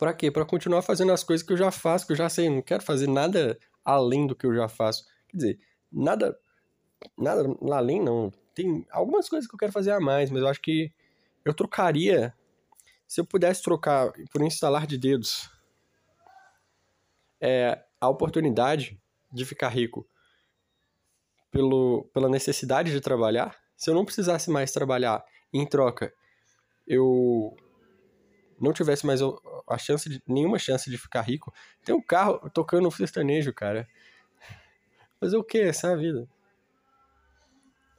Para 0.00 0.14
quê? 0.14 0.30
Para 0.30 0.46
continuar 0.46 0.80
fazendo 0.80 1.12
as 1.12 1.22
coisas 1.22 1.46
que 1.46 1.52
eu 1.52 1.58
já 1.58 1.70
faço, 1.70 2.06
que 2.06 2.12
eu 2.12 2.16
já 2.16 2.26
sei, 2.26 2.48
não 2.48 2.62
quero 2.62 2.82
fazer 2.82 3.06
nada 3.06 3.58
além 3.84 4.26
do 4.26 4.34
que 4.34 4.46
eu 4.46 4.54
já 4.54 4.66
faço. 4.66 5.04
Quer 5.28 5.36
dizer, 5.36 5.60
nada 5.92 6.40
nada 7.18 7.44
além 7.70 8.02
não. 8.02 8.32
Tem 8.54 8.86
algumas 8.90 9.28
coisas 9.28 9.46
que 9.46 9.54
eu 9.54 9.58
quero 9.58 9.72
fazer 9.72 9.90
a 9.90 10.00
mais, 10.00 10.30
mas 10.30 10.40
eu 10.40 10.48
acho 10.48 10.62
que 10.62 10.90
eu 11.44 11.52
trocaria 11.52 12.34
Se 13.06 13.20
eu 13.20 13.26
pudesse 13.26 13.62
trocar 13.62 14.10
por 14.32 14.40
instalar 14.40 14.86
de 14.86 14.96
dedos 14.96 15.50
é, 17.38 17.84
a 18.00 18.08
oportunidade 18.08 18.98
de 19.30 19.44
ficar 19.44 19.68
rico 19.68 20.08
pelo, 21.50 22.04
pela 22.14 22.28
necessidade 22.28 22.90
de 22.90 23.00
trabalhar, 23.02 23.60
se 23.76 23.90
eu 23.90 23.94
não 23.94 24.06
precisasse 24.06 24.50
mais 24.50 24.72
trabalhar 24.72 25.22
em 25.52 25.66
troca, 25.66 26.10
eu 26.86 27.54
não 28.60 28.72
tivesse 28.72 29.06
mais 29.06 29.20
a 29.68 29.78
chance 29.78 30.08
de, 30.08 30.22
nenhuma 30.26 30.58
chance 30.58 30.90
de 30.90 30.98
ficar 30.98 31.22
rico, 31.22 31.52
tem 31.84 31.94
um 31.94 32.02
carro 32.02 32.50
tocando 32.50 32.86
um 32.86 32.90
sertanejo, 32.90 33.52
cara. 33.52 33.88
Fazer 35.18 35.36
o 35.36 35.44
que? 35.44 35.58
Essa 35.58 35.88
é 35.88 35.92
a 35.92 35.96
vida. 35.96 36.28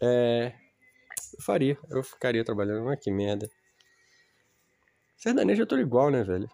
É, 0.01 0.53
eu 1.37 1.43
faria, 1.43 1.77
eu 1.89 2.03
ficaria 2.03 2.43
trabalhando, 2.43 2.85
mas 2.85 2.99
que 2.99 3.11
merda. 3.11 3.49
Sertanejo 5.15 5.61
eu 5.61 5.67
tô 5.67 5.77
igual, 5.77 6.09
né, 6.09 6.23
velho? 6.23 6.49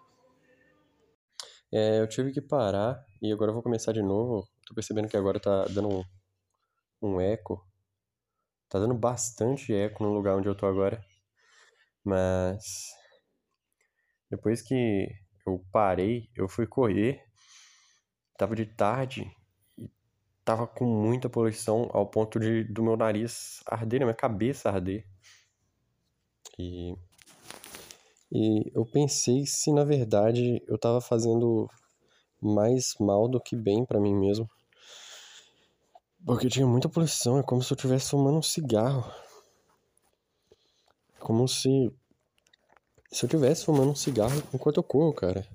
É, 1.72 2.00
eu 2.00 2.08
tive 2.08 2.32
que 2.32 2.40
parar 2.40 3.02
e 3.20 3.32
agora 3.32 3.50
eu 3.50 3.54
vou 3.54 3.62
começar 3.62 3.92
de 3.92 4.02
novo. 4.02 4.46
Tô 4.66 4.74
percebendo 4.74 5.08
que 5.08 5.16
agora 5.16 5.40
tá 5.40 5.64
dando 5.66 5.88
um, 5.88 6.04
um 7.02 7.20
eco. 7.20 7.66
Tá 8.68 8.78
dando 8.78 8.94
bastante 8.94 9.74
eco 9.74 10.02
no 10.02 10.12
lugar 10.12 10.36
onde 10.36 10.48
eu 10.48 10.54
tô 10.54 10.66
agora. 10.66 11.02
Mas 12.04 12.90
depois 14.30 14.62
que 14.62 15.08
eu 15.46 15.64
parei, 15.72 16.28
eu 16.34 16.48
fui 16.48 16.66
correr. 16.66 17.24
Tava 18.36 18.54
de 18.54 18.66
tarde 18.66 19.30
e 19.76 19.90
tava 20.44 20.66
com 20.66 20.84
muita 20.84 21.28
poluição 21.28 21.90
ao 21.92 22.06
ponto 22.06 22.38
de 22.38 22.64
do 22.64 22.82
meu 22.82 22.96
nariz 22.96 23.62
arder, 23.66 24.00
minha 24.00 24.14
cabeça 24.14 24.70
arder. 24.70 25.06
E 26.58 26.94
e 28.30 28.70
eu 28.74 28.84
pensei 28.84 29.46
se 29.46 29.72
na 29.72 29.84
verdade 29.84 30.62
eu 30.68 30.78
tava 30.78 31.00
fazendo 31.00 31.68
mais 32.40 32.94
mal 33.00 33.28
do 33.28 33.40
que 33.40 33.56
bem 33.56 33.84
para 33.84 34.00
mim 34.00 34.14
mesmo. 34.14 34.48
Porque 36.24 36.48
tinha 36.48 36.66
muita 36.66 36.88
poluição, 36.88 37.38
é 37.38 37.42
como 37.42 37.62
se 37.62 37.72
eu 37.72 37.76
estivesse 37.76 38.10
fumando 38.10 38.38
um 38.38 38.42
cigarro. 38.42 39.10
Como 41.18 41.48
se. 41.48 41.90
Se 43.10 43.24
eu 43.24 43.26
estivesse 43.26 43.64
fumando 43.64 43.90
um 43.90 43.96
cigarro 43.96 44.42
enquanto 44.52 44.76
eu 44.76 44.82
corro, 44.82 45.14
cara. 45.14 45.46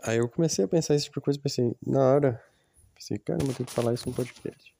Aí 0.00 0.18
eu 0.18 0.28
comecei 0.28 0.64
a 0.64 0.68
pensar 0.68 0.94
esse 0.94 1.04
tipo 1.04 1.20
de 1.20 1.24
coisa 1.24 1.40
pensei, 1.40 1.76
na 1.84 2.00
hora. 2.00 2.44
Pensei, 2.94 3.18
caramba, 3.18 3.50
eu 3.50 3.54
tenho 3.54 3.66
que 3.66 3.72
falar 3.72 3.92
isso 3.92 4.08
no 4.08 4.14
podcast. 4.14 4.74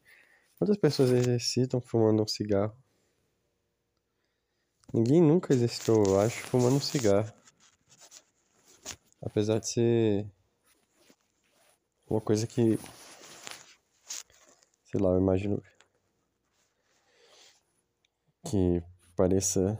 Quantas 0.58 0.76
pessoas 0.76 1.10
exercitam 1.10 1.80
fumando 1.80 2.22
um 2.22 2.28
cigarro? 2.28 2.76
Ninguém 4.92 5.20
nunca 5.20 5.52
exercitou, 5.52 6.04
eu 6.04 6.20
acho, 6.20 6.46
fumando 6.46 6.76
um 6.76 6.80
cigarro. 6.80 7.32
Apesar 9.20 9.58
de 9.58 9.68
ser 9.68 10.26
uma 12.08 12.20
coisa 12.20 12.46
que. 12.46 12.78
Sei 14.84 15.00
lá, 15.00 15.10
eu 15.10 15.18
imagino. 15.18 15.62
Que 18.44 18.82
pareça. 19.16 19.78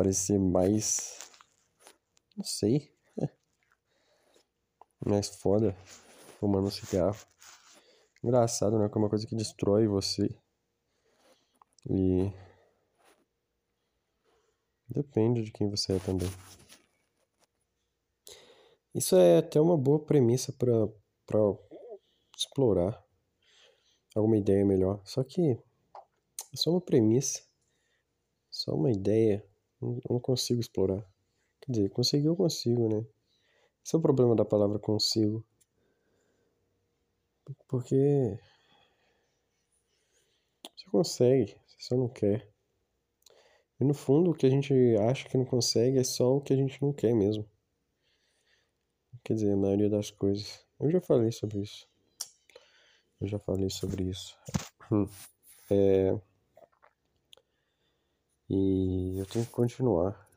Parecer 0.00 0.38
mais. 0.38 1.30
Não 2.34 2.42
sei. 2.42 2.90
Mais 5.04 5.28
foda 5.28 5.76
fumando 6.38 6.68
um 6.68 6.70
cigarro. 6.70 7.18
Engraçado, 8.24 8.78
né? 8.78 8.88
Que 8.88 8.96
é 8.96 8.98
uma 8.98 9.10
coisa 9.10 9.26
que 9.26 9.36
destrói 9.36 9.86
você. 9.86 10.34
E 11.90 12.32
Depende 14.88 15.42
de 15.42 15.52
quem 15.52 15.68
você 15.68 15.96
é 15.96 15.98
também. 15.98 16.30
Isso 18.94 19.16
é 19.16 19.36
até 19.36 19.60
uma 19.60 19.76
boa 19.76 20.02
premissa 20.02 20.50
para 20.54 20.88
explorar 22.38 23.04
alguma 24.16 24.38
ideia 24.38 24.64
melhor. 24.64 25.02
Só 25.04 25.22
que 25.22 25.52
é 25.52 26.56
só 26.56 26.70
uma 26.70 26.80
premissa, 26.80 27.42
só 28.50 28.74
uma 28.74 28.90
ideia. 28.90 29.49
Eu 29.80 30.00
não 30.08 30.20
consigo 30.20 30.60
explorar. 30.60 31.04
Quer 31.60 31.72
dizer, 31.72 31.90
conseguir 31.90 32.26
eu 32.26 32.36
consigo, 32.36 32.88
né? 32.88 33.04
Esse 33.84 33.94
é 33.94 33.98
o 33.98 34.02
problema 34.02 34.36
da 34.36 34.44
palavra 34.44 34.78
consigo. 34.78 35.44
Porque 37.66 38.38
você 40.76 40.90
consegue, 40.90 41.56
você 41.66 41.76
só 41.78 41.96
não 41.96 42.08
quer. 42.08 42.48
E 43.80 43.84
no 43.84 43.94
fundo, 43.94 44.30
o 44.30 44.34
que 44.34 44.46
a 44.46 44.50
gente 44.50 44.74
acha 45.08 45.28
que 45.28 45.38
não 45.38 45.44
consegue 45.44 45.98
é 45.98 46.04
só 46.04 46.36
o 46.36 46.40
que 46.40 46.52
a 46.52 46.56
gente 46.56 46.80
não 46.82 46.92
quer 46.92 47.14
mesmo. 47.14 47.48
Quer 49.24 49.34
dizer, 49.34 49.52
a 49.52 49.56
maioria 49.56 49.88
das 49.88 50.10
coisas. 50.10 50.64
Eu 50.78 50.90
já 50.90 51.00
falei 51.00 51.32
sobre 51.32 51.60
isso. 51.60 51.88
Eu 53.20 53.28
já 53.28 53.38
falei 53.38 53.70
sobre 53.70 54.04
isso. 54.04 54.36
Hum. 54.92 55.06
É... 55.70 56.29
E 58.52 59.16
eu 59.16 59.26
tenho 59.26 59.46
que 59.46 59.52
continuar. 59.52 60.28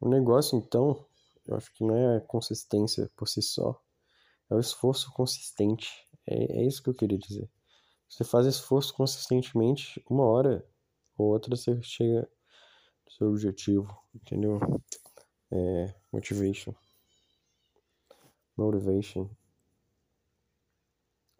O 0.00 0.08
negócio, 0.08 0.56
então, 0.56 1.04
eu 1.44 1.56
acho 1.56 1.70
que 1.74 1.84
não 1.84 1.94
é 1.94 2.16
a 2.16 2.20
consistência 2.22 3.10
por 3.14 3.28
si 3.28 3.42
só. 3.42 3.78
É 4.48 4.54
o 4.54 4.60
esforço 4.60 5.12
consistente. 5.12 6.08
É, 6.26 6.60
é 6.60 6.66
isso 6.66 6.82
que 6.82 6.88
eu 6.88 6.94
queria 6.94 7.18
dizer. 7.18 7.50
Você 8.08 8.24
faz 8.24 8.46
esforço 8.46 8.94
consistentemente, 8.94 10.02
uma 10.08 10.24
hora 10.24 10.66
ou 11.18 11.26
outra 11.26 11.54
você 11.54 11.82
chega 11.82 12.26
no 13.04 13.12
seu 13.12 13.28
objetivo, 13.28 13.94
entendeu? 14.14 14.58
É, 15.50 15.94
motivation. 16.10 16.74
Motivation. 18.56 19.28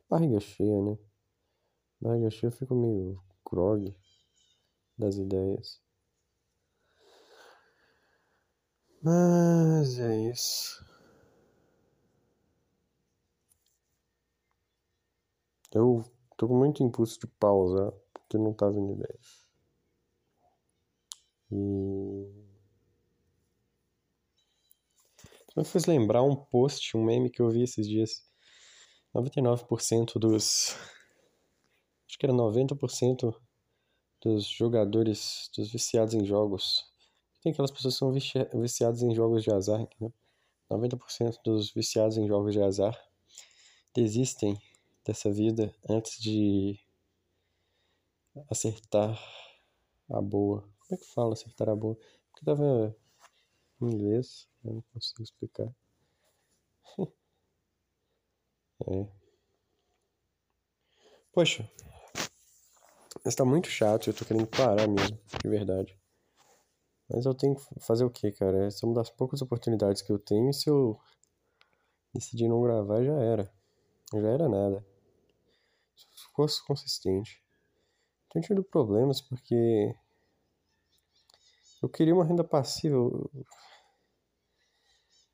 Barriga 0.07 0.39
cheia, 0.39 0.83
né? 0.83 0.99
Barriga 1.99 2.31
cheia 2.31 2.49
eu 2.49 2.53
fico 2.53 2.75
meio 2.75 3.23
grog 3.51 3.97
das 4.99 5.17
ideias. 5.17 5.81
Mas 9.03 9.99
é 9.99 10.31
isso. 10.31 10.85
Eu 15.73 16.05
tô 16.37 16.49
com 16.49 16.57
muito 16.57 16.83
impulso 16.83 17.21
de 17.21 17.27
pausa, 17.27 17.93
porque 18.13 18.37
não 18.37 18.53
tá 18.53 18.69
vindo 18.69 18.93
ideias. 18.93 19.47
E. 21.51 22.49
Me 25.57 25.65
fez 25.65 25.87
lembrar 25.87 26.23
um 26.23 26.37
post, 26.37 26.97
um 26.97 27.05
meme 27.05 27.31
que 27.31 27.43
eu 27.43 27.51
vi 27.51 27.63
esses 27.63 27.87
dias. 27.87 28.23
99% 29.15 30.19
dos. 30.19 30.77
Acho 32.07 32.19
que 32.19 32.27
era 32.27 32.33
90% 32.33 33.35
dos 34.21 34.47
jogadores, 34.47 35.51
dos 35.57 35.71
viciados 35.71 36.15
em 36.15 36.25
jogos. 36.25 36.85
Tem 37.43 37.53
aquelas 37.53 37.71
pessoas 37.71 37.95
que 37.95 37.99
são 37.99 38.13
viciadas 38.61 39.03
em 39.03 39.15
jogos 39.15 39.43
de 39.45 39.51
azar, 39.53 39.81
entendeu? 39.81 40.13
90% 40.71 41.41
dos 41.45 41.73
viciados 41.73 42.19
em 42.19 42.27
jogos 42.27 42.53
de 42.53 42.63
azar 42.63 42.99
desistem 43.95 44.61
dessa 45.05 45.33
vida 45.33 45.75
antes 45.89 46.21
de 46.21 46.79
acertar 48.51 49.19
a 50.11 50.21
boa. 50.21 50.61
Como 50.61 50.93
é 50.93 50.97
que 50.97 51.07
fala 51.07 51.33
acertar 51.33 51.69
a 51.69 51.77
boa? 51.77 51.97
Porque 52.31 52.45
tava 52.45 52.95
em 53.81 53.87
inglês, 53.87 54.49
eu 54.65 54.75
não 54.75 54.83
consigo 54.93 55.23
explicar. 55.23 55.75
é. 58.87 59.09
Poxa, 61.33 61.71
mas 63.25 63.35
tá 63.35 63.45
muito 63.45 63.69
chato, 63.69 64.09
eu 64.09 64.15
tô 64.15 64.25
querendo 64.25 64.47
parar 64.47 64.87
mesmo, 64.89 65.19
de 65.43 65.49
verdade. 65.49 65.99
Mas 67.09 67.25
eu 67.25 67.35
tenho 67.35 67.57
que 67.57 67.63
fazer 67.81 68.05
o 68.05 68.11
que, 68.11 68.31
cara? 68.33 68.67
Essa 68.67 68.85
é 68.85 68.87
uma 68.87 68.95
das 68.95 69.11
poucas 69.11 69.41
oportunidades 69.41 70.03
que 70.03 70.13
eu 70.13 70.19
tenho 70.19 70.51
e 70.51 70.55
se 70.55 70.69
eu 70.69 70.99
decidir 72.15 72.49
não 72.49 72.63
gravar, 72.63 73.03
já 73.03 73.15
era. 73.15 73.51
Já 74.13 74.29
era 74.29 74.49
nada. 74.49 74.85
Se 75.97 76.07
fosse 76.35 76.65
consistente. 76.67 77.43
Tenho 78.31 78.45
tido 78.45 78.63
problemas 78.63 79.23
porque 79.23 79.95
eu 81.83 81.89
queria 81.89 82.15
uma 82.15 82.25
renda 82.25 82.45
passiva. 82.45 82.97
Eu, 82.97 83.31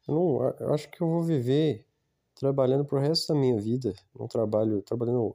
não, 0.06 0.44
eu 0.60 0.74
acho 0.74 0.88
que 0.90 1.02
eu 1.02 1.08
vou 1.08 1.22
viver 1.22 1.86
trabalhando 2.34 2.84
pro 2.84 3.00
resto 3.00 3.32
da 3.32 3.38
minha 3.38 3.60
vida. 3.60 3.94
Não 4.14 4.28
trabalho, 4.28 4.82
trabalhando 4.82 5.34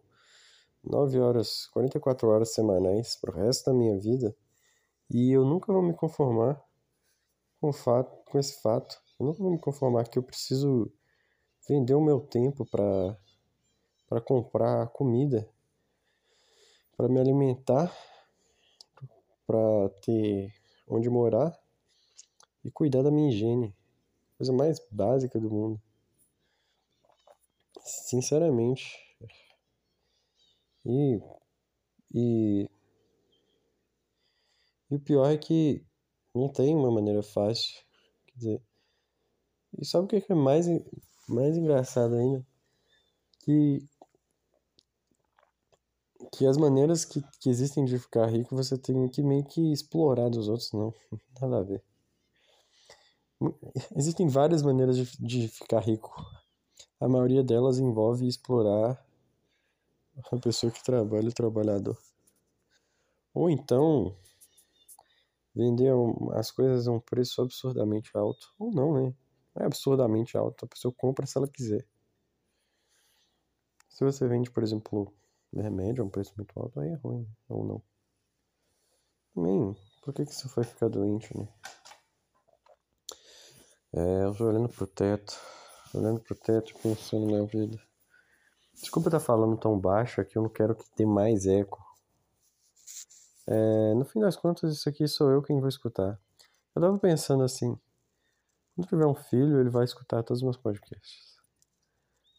9 0.83 1.19
horas, 1.19 1.67
44 1.67 2.27
horas 2.29 2.53
semanais 2.53 3.15
pro 3.15 3.31
resto 3.31 3.65
da 3.65 3.73
minha 3.73 3.97
vida. 3.99 4.35
E 5.09 5.31
eu 5.31 5.43
nunca 5.45 5.73
vou 5.73 5.81
me 5.81 5.93
conformar 5.93 6.61
com, 7.59 7.73
fato, 7.73 8.23
com 8.29 8.39
esse 8.39 8.61
fato. 8.61 9.01
Eu 9.19 9.25
nunca 9.25 9.39
vou 9.39 9.51
me 9.51 9.59
conformar 9.59 10.07
que 10.07 10.17
eu 10.17 10.23
preciso 10.23 10.91
vender 11.67 11.93
o 11.93 12.01
meu 12.01 12.19
tempo 12.19 12.65
para 12.65 13.17
para 14.09 14.19
comprar 14.19 14.87
comida, 14.87 15.47
para 16.97 17.07
me 17.07 17.19
alimentar 17.19 17.95
pra 19.45 19.89
ter 20.01 20.51
onde 20.87 21.07
morar 21.09 21.55
e 22.63 22.71
cuidar 22.71 23.03
da 23.03 23.11
minha 23.11 23.29
higiene. 23.29 23.75
Coisa 24.35 24.51
mais 24.51 24.79
básica 24.91 25.39
do 25.39 25.49
mundo. 25.51 25.79
Sinceramente. 27.83 29.08
E. 30.85 31.21
E. 32.13 32.69
E 34.89 34.95
o 34.95 34.99
pior 34.99 35.31
é 35.31 35.37
que 35.37 35.85
não 36.33 36.49
tem 36.49 36.75
uma 36.75 36.91
maneira 36.91 37.21
fácil. 37.21 37.73
Quer 38.27 38.37
dizer. 38.37 38.63
E 39.77 39.85
sabe 39.85 40.05
o 40.05 40.07
que 40.07 40.31
é 40.31 40.35
mais, 40.35 40.65
mais 41.27 41.57
engraçado 41.57 42.15
ainda? 42.15 42.45
Que. 43.39 43.79
Que 46.33 46.45
as 46.45 46.57
maneiras 46.57 47.05
que, 47.05 47.21
que 47.39 47.49
existem 47.49 47.85
de 47.85 47.97
ficar 47.97 48.27
rico 48.27 48.55
você 48.55 48.77
tem 48.77 49.07
que 49.09 49.23
meio 49.23 49.43
que 49.45 49.71
explorar 49.71 50.29
dos 50.29 50.47
outros, 50.47 50.71
não. 50.73 50.93
Nada 51.41 51.59
a 51.59 51.63
ver. 51.63 51.83
Existem 53.95 54.27
várias 54.27 54.61
maneiras 54.61 54.97
de, 54.97 55.05
de 55.25 55.47
ficar 55.47 55.79
rico. 55.79 56.13
A 56.99 57.07
maioria 57.07 57.43
delas 57.43 57.79
envolve 57.79 58.27
explorar 58.27 59.01
a 60.31 60.37
pessoa 60.37 60.71
que 60.71 60.83
trabalha, 60.83 61.29
o 61.29 61.33
trabalhador. 61.33 61.97
Ou 63.33 63.49
então 63.49 64.15
vender 65.55 65.91
as 66.33 66.51
coisas 66.51 66.87
a 66.87 66.91
um 66.91 66.99
preço 66.99 67.41
absurdamente 67.41 68.11
alto. 68.15 68.53
Ou 68.57 68.71
não, 68.71 68.93
né? 68.93 69.13
Não 69.55 69.63
é 69.63 69.65
absurdamente 69.65 70.37
alto. 70.37 70.65
A 70.65 70.67
pessoa 70.67 70.93
compra 70.93 71.25
se 71.25 71.37
ela 71.37 71.47
quiser. 71.47 71.85
Se 73.89 74.03
você 74.03 74.27
vende, 74.27 74.49
por 74.49 74.63
exemplo, 74.63 75.13
remédio 75.53 76.03
a 76.03 76.07
um 76.07 76.09
preço 76.09 76.33
muito 76.37 76.57
alto, 76.59 76.79
aí 76.79 76.89
é 76.89 76.95
ruim. 76.95 77.27
Ou 77.49 77.65
não. 77.65 77.83
Também, 79.33 79.75
por 80.01 80.13
que, 80.13 80.25
que 80.25 80.33
você 80.33 80.47
vai 80.47 80.63
ficar 80.63 80.87
doente, 80.87 81.37
né? 81.37 81.47
É, 83.91 84.23
eu 84.23 84.35
tô 84.35 84.45
olhando 84.45 84.69
pro 84.69 84.85
teto, 84.85 85.35
olhando 85.93 86.19
pro 86.19 86.35
teto 86.35 86.73
pensando 86.81 87.25
na 87.31 87.45
vida. 87.45 87.88
Desculpa 88.79 89.09
estar 89.09 89.19
falando 89.19 89.57
tão 89.57 89.77
baixo 89.77 90.21
aqui, 90.21 90.37
eu 90.37 90.43
não 90.43 90.49
quero 90.49 90.75
que 90.75 90.89
tenha 90.91 91.09
mais 91.09 91.45
eco. 91.45 91.83
É, 93.47 93.93
no 93.93 94.05
fim 94.05 94.19
das 94.19 94.35
contas, 94.35 94.71
isso 94.73 94.87
aqui 94.87 95.07
sou 95.07 95.29
eu 95.29 95.41
quem 95.41 95.59
vou 95.59 95.69
escutar. 95.69 96.19
Eu 96.75 96.81
tava 96.81 96.97
pensando 96.97 97.43
assim, 97.43 97.77
quando 98.75 98.87
tiver 98.87 99.05
um 99.05 99.15
filho, 99.15 99.59
ele 99.59 99.69
vai 99.69 99.83
escutar 99.83 100.23
todos 100.23 100.39
os 100.39 100.43
meus 100.43 100.57
podcasts. 100.57 101.37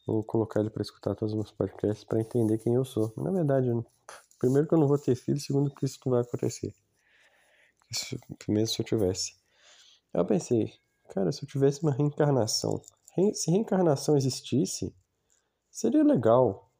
Vou 0.06 0.24
colocar 0.24 0.60
ele 0.60 0.70
para 0.70 0.82
escutar 0.82 1.14
todos 1.14 1.32
os 1.32 1.38
meus 1.38 1.52
podcasts 1.52 2.04
para 2.04 2.20
entender 2.20 2.58
quem 2.58 2.74
eu 2.74 2.84
sou. 2.84 3.12
Na 3.16 3.30
verdade, 3.30 3.68
primeiro 4.38 4.66
que 4.66 4.74
eu 4.74 4.78
não 4.78 4.88
vou 4.88 4.98
ter 4.98 5.14
filho, 5.14 5.38
segundo 5.38 5.70
que 5.70 5.84
isso 5.84 5.98
não 6.06 6.12
vai 6.12 6.22
acontecer. 6.22 6.74
Isso, 7.90 8.18
primeiro 8.38 8.68
se 8.68 8.80
eu 8.80 8.86
tivesse. 8.86 9.34
Eu 10.14 10.24
pensei, 10.24 10.80
Cara, 11.10 11.32
se 11.32 11.42
eu 11.42 11.48
tivesse 11.48 11.82
uma 11.82 11.92
reencarnação, 11.92 12.80
se 13.34 13.50
reencarnação 13.50 14.16
existisse, 14.16 14.94
seria 15.70 16.02
legal. 16.02 16.70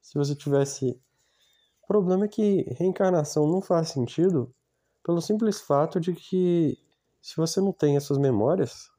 Se 0.00 0.18
você 0.18 0.34
tivesse. 0.34 1.00
O 1.82 1.86
problema 1.86 2.24
é 2.24 2.28
que 2.28 2.62
reencarnação 2.78 3.46
não 3.48 3.60
faz 3.60 3.88
sentido 3.88 4.54
pelo 5.02 5.20
simples 5.20 5.60
fato 5.60 5.98
de 5.98 6.14
que 6.14 6.78
se 7.20 7.36
você 7.36 7.60
não 7.60 7.72
tem 7.72 7.96
essas 7.96 8.16
memórias, 8.16 8.90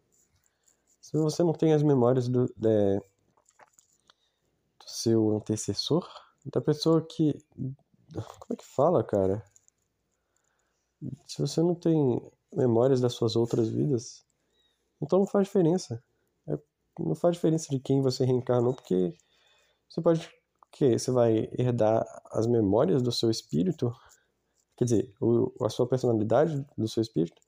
se 1.00 1.18
você 1.18 1.44
não 1.44 1.53
tem 1.53 1.74
as 1.74 1.84
memórias 1.84 2.27
do, 2.27 2.46
é, 2.46 2.98
do 2.98 4.86
seu 4.88 5.32
antecessor, 5.36 6.08
da 6.46 6.62
pessoa 6.62 7.01
que. 7.01 7.34
Como 8.13 8.53
é 8.53 8.56
que 8.56 8.65
fala, 8.65 9.03
cara? 9.03 9.44
Se 11.25 11.41
você 11.41 11.62
não 11.62 11.74
tem 11.74 12.22
memórias 12.53 13.00
das 13.00 13.13
suas 13.13 13.36
outras 13.36 13.70
vidas, 13.70 14.25
então 15.01 15.20
não 15.20 15.25
faz 15.25 15.48
diferença. 15.48 16.03
Não 17.00 17.16
faz 17.16 17.36
diferença 17.36 17.68
de 17.70 17.80
quem 17.80 18.01
você 18.01 18.25
reencarnou, 18.25 18.74
porque 18.74 19.14
você 19.90 20.01
pode. 20.01 20.30
que 20.72 20.98
Você 20.98 21.12
vai 21.12 21.50
herdar 21.58 22.06
as 22.32 22.48
memórias 22.48 23.01
do 23.01 23.12
seu 23.12 23.30
espírito, 23.30 23.94
quer 24.77 24.86
dizer, 24.86 25.14
o, 25.22 25.51
a 25.64 25.70
sua 25.70 25.88
personalidade 25.88 26.66
do 26.77 26.88
seu 26.88 27.01
espírito. 27.01 27.42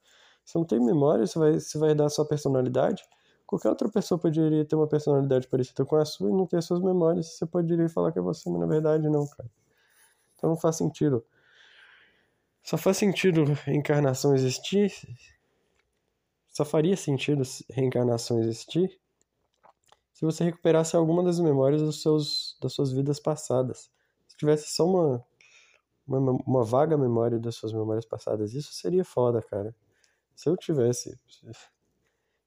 Se 0.45 0.56
não 0.56 0.65
tem 0.65 0.79
memória, 0.79 1.25
você 1.25 1.39
vai, 1.39 1.60
você 1.60 1.77
vai 1.77 1.91
herdar 1.91 2.08
a 2.08 2.10
sua 2.10 2.27
personalidade. 2.27 3.03
Qualquer 3.45 3.69
outra 3.69 3.89
pessoa 3.89 4.19
poderia 4.19 4.65
ter 4.65 4.75
uma 4.75 4.88
personalidade 4.88 5.47
parecida 5.47 5.86
com 5.86 5.95
a 5.95 6.06
sua 6.06 6.29
e 6.29 6.34
não 6.34 6.45
ter 6.47 6.62
suas 6.63 6.82
memórias. 6.82 7.38
Você 7.38 7.45
poderia 7.45 7.88
falar 7.89 8.12
que 8.12 8.19
é 8.19 8.21
você, 8.21 8.49
mas 8.49 8.60
na 8.60 8.67
verdade 8.67 9.08
não, 9.10 9.27
cara. 9.27 9.49
Então 10.36 10.49
não 10.49 10.58
faz 10.58 10.77
sentido. 10.77 11.23
Só 12.63 12.77
faz 12.77 12.97
sentido 12.97 13.43
encarnação 13.67 14.34
existir 14.34 14.91
só 16.53 16.63
faria 16.63 16.95
sentido 16.95 17.41
reencarnação 17.71 18.39
existir 18.39 19.01
se 20.13 20.23
você 20.23 20.43
recuperasse 20.43 20.95
alguma 20.95 21.23
das 21.23 21.39
memórias 21.39 21.82
dos 21.82 22.02
seus, 22.02 22.58
das 22.62 22.73
suas 22.73 22.91
vidas 22.91 23.19
passadas. 23.19 23.91
Se 24.28 24.38
tivesse 24.38 24.73
só 24.73 24.86
uma, 24.86 25.26
uma, 26.08 26.32
uma 26.45 26.63
vaga 26.63 26.97
memória 26.97 27.39
das 27.39 27.56
suas 27.56 27.73
memórias 27.73 28.06
passadas, 28.06 28.54
isso 28.54 28.73
seria 28.73 29.04
foda, 29.04 29.41
cara. 29.41 29.76
Se 30.36 30.49
eu 30.49 30.56
tivesse, 30.56 31.19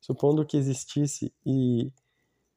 supondo 0.01 0.47
que 0.47 0.57
existisse 0.57 1.33
e 1.45 1.93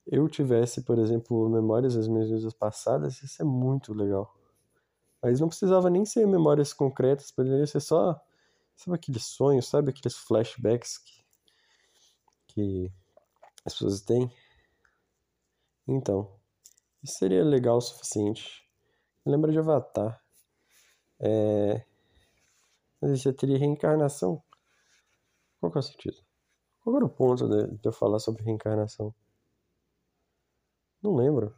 eu 0.07 0.27
tivesse, 0.29 0.81
por 0.81 0.97
exemplo, 0.97 1.49
memórias 1.49 1.95
das 1.95 2.07
minhas 2.07 2.29
vidas 2.29 2.53
passadas, 2.53 3.21
isso 3.21 3.41
é 3.41 3.45
muito 3.45 3.93
legal. 3.93 4.33
Mas 5.21 5.39
não 5.39 5.49
precisava 5.49 5.89
nem 5.89 6.05
ser 6.05 6.25
memórias 6.25 6.71
concretas, 6.71 7.31
poderia 7.31 7.67
ser 7.67 7.81
só, 7.81 8.19
sabe 8.75 8.95
aqueles 8.95 9.25
sonhos, 9.25 9.67
sabe 9.67 9.89
aqueles 9.89 10.15
flashbacks 10.15 10.97
que 10.97 11.19
que 12.49 12.91
as 13.65 13.73
pessoas 13.73 14.01
têm. 14.01 14.29
Então, 15.91 16.31
isso 17.03 17.17
seria 17.17 17.43
legal 17.43 17.77
o 17.77 17.81
suficiente. 17.81 18.63
Lembra 19.25 19.51
de 19.51 19.57
Avatar. 19.57 20.23
É... 21.19 21.83
Mas 23.01 23.23
você 23.23 23.33
teria 23.33 23.57
reencarnação. 23.57 24.43
Qual 25.59 25.71
que 25.71 25.79
é 25.79 25.81
o 25.81 25.81
sentido? 25.81 26.17
Qual 26.81 26.95
era 26.95 27.05
o 27.05 27.09
ponto 27.09 27.49
de, 27.49 27.75
de 27.77 27.89
eu 27.89 27.91
falar 27.91 28.19
sobre 28.19 28.43
reencarnação? 28.43 29.15
Não 31.01 31.15
lembro. 31.15 31.55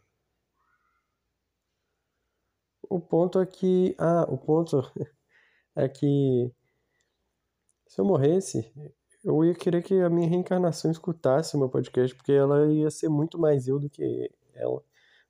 O 2.89 3.01
ponto 3.01 3.37
é 3.37 3.45
que. 3.45 3.93
Ah, 3.99 4.25
o 4.29 4.37
ponto 4.37 4.81
é 5.75 5.89
que. 5.89 6.53
Se 7.85 7.99
eu 7.99 8.05
morresse, 8.05 8.73
eu 9.23 9.43
ia 9.45 9.53
querer 9.53 9.83
que 9.83 9.99
a 10.01 10.09
minha 10.09 10.27
reencarnação 10.27 10.89
escutasse 10.89 11.57
meu 11.57 11.69
podcast, 11.69 12.15
porque 12.15 12.31
ela 12.31 12.67
ia 12.71 12.89
ser 12.89 13.09
muito 13.09 13.37
mais 13.39 13.67
eu 13.67 13.79
do 13.79 13.89
que 13.89 14.31
ela. 14.53 14.83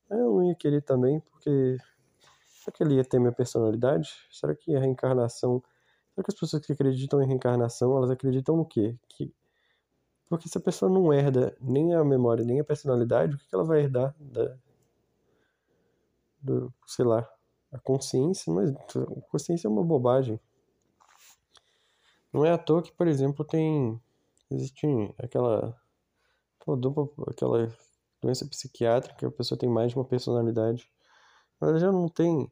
Eu 0.09 0.17
não 0.17 0.43
ia 0.43 0.55
querer 0.55 0.81
também, 0.81 1.19
porque. 1.19 1.77
Será 2.63 2.77
que 2.77 2.83
ele 2.83 2.95
ia 2.95 3.03
ter 3.03 3.19
minha 3.19 3.31
personalidade? 3.31 4.09
Será 4.31 4.55
que 4.55 4.75
a 4.75 4.79
reencarnação. 4.79 5.61
Será 6.13 6.23
que 6.23 6.31
as 6.31 6.39
pessoas 6.39 6.65
que 6.65 6.73
acreditam 6.73 7.21
em 7.21 7.27
reencarnação, 7.27 7.95
elas 7.97 8.11
acreditam 8.11 8.55
no 8.57 8.65
quê? 8.65 8.97
Que... 9.09 9.33
Porque 10.29 10.47
se 10.47 10.57
a 10.57 10.61
pessoa 10.61 10.89
não 10.89 11.11
herda 11.11 11.55
nem 11.59 11.93
a 11.93 12.03
memória, 12.03 12.45
nem 12.45 12.59
a 12.59 12.63
personalidade, 12.63 13.35
o 13.35 13.37
que 13.37 13.53
ela 13.53 13.63
vai 13.63 13.81
herdar 13.81 14.15
da. 14.19 14.57
Do, 16.41 16.73
sei 16.87 17.05
lá, 17.05 17.27
a 17.71 17.79
consciência? 17.79 18.51
Mas 18.53 18.71
a 18.71 19.21
consciência 19.29 19.67
é 19.67 19.71
uma 19.71 19.83
bobagem. 19.83 20.39
Não 22.33 22.45
é 22.45 22.51
à 22.51 22.57
toa 22.57 22.81
que, 22.81 22.91
por 22.91 23.07
exemplo, 23.07 23.43
tem. 23.45 24.01
Existe 24.49 24.87
aquela. 25.17 25.77
Aquela 26.59 26.77
dupla. 26.77 27.09
Aquela 27.27 27.73
doença 28.21 28.45
psiquiátrica, 28.47 29.27
a 29.27 29.31
pessoa 29.31 29.57
tem 29.57 29.69
mais 29.69 29.91
de 29.91 29.97
uma 29.97 30.05
personalidade. 30.05 30.89
Ela 31.59 31.79
já 31.79 31.91
não 31.91 32.07
tem. 32.07 32.51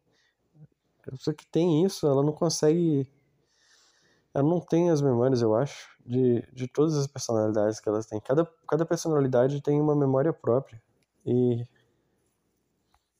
A 1.08 1.12
pessoa 1.12 1.34
que 1.34 1.46
tem 1.48 1.86
isso, 1.86 2.08
ela 2.08 2.24
não 2.24 2.34
consegue. 2.34 3.08
Ela 4.34 4.48
não 4.48 4.60
tem 4.60 4.92
as 4.92 5.02
memórias, 5.02 5.42
eu 5.42 5.56
acho, 5.56 5.90
de, 6.06 6.42
de 6.54 6.68
todas 6.68 6.96
as 6.96 7.08
personalidades 7.08 7.80
que 7.80 7.90
elas 7.90 8.06
têm. 8.06 8.20
Cada, 8.22 8.46
cada 8.68 8.86
personalidade 8.86 9.62
tem 9.62 9.82
uma 9.82 9.96
memória 9.96 10.34
própria. 10.34 10.82
E. 11.26 11.66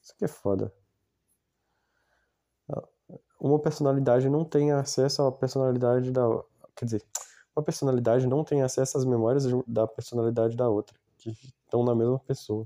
Isso 0.02 0.14
aqui 0.14 0.26
é 0.26 0.28
foda 0.28 0.74
uma 3.40 3.60
personalidade 3.60 4.30
não 4.30 4.44
tem 4.44 4.72
acesso 4.72 5.24
à 5.24 5.32
personalidade 5.32 6.12
da. 6.12 6.24
Quer 6.80 6.86
dizer, 6.86 7.06
uma 7.54 7.62
personalidade 7.62 8.26
não 8.26 8.42
tem 8.42 8.62
acesso 8.62 8.98
às 8.98 9.04
memórias 9.04 9.44
da 9.68 9.86
personalidade 9.86 10.56
da 10.56 10.70
outra, 10.70 10.98
que 11.18 11.32
estão 11.66 11.84
na 11.84 11.94
mesma 11.94 12.18
pessoa. 12.20 12.66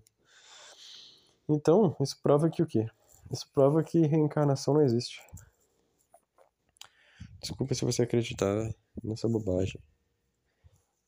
Então, 1.50 1.96
isso 2.00 2.22
prova 2.22 2.48
que 2.48 2.62
o 2.62 2.68
quê? 2.68 2.86
Isso 3.32 3.50
prova 3.52 3.84
que 3.84 4.06
reencarnação 4.06 4.76
não 4.76 4.84
existe. 4.84 5.20
Desculpa 7.42 7.74
se 7.74 7.84
você 7.84 8.04
acreditar 8.04 8.72
nessa 9.04 9.28
bobagem. 9.28 9.82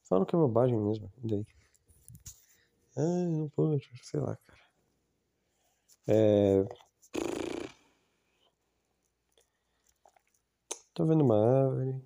Falo 0.10 0.26
que 0.26 0.36
é 0.36 0.40
bobagem 0.40 0.80
mesmo, 0.80 1.12
e 1.24 1.28
daí? 1.28 1.48
Ah, 2.98 3.28
não 3.30 3.50
pode, 3.50 3.88
sei 4.02 4.20
lá, 4.20 4.36
cara. 4.36 4.60
É, 6.08 6.66
Tô 10.96 11.06
vendo 11.06 11.26
uma 11.26 11.36
árvore. 11.36 12.02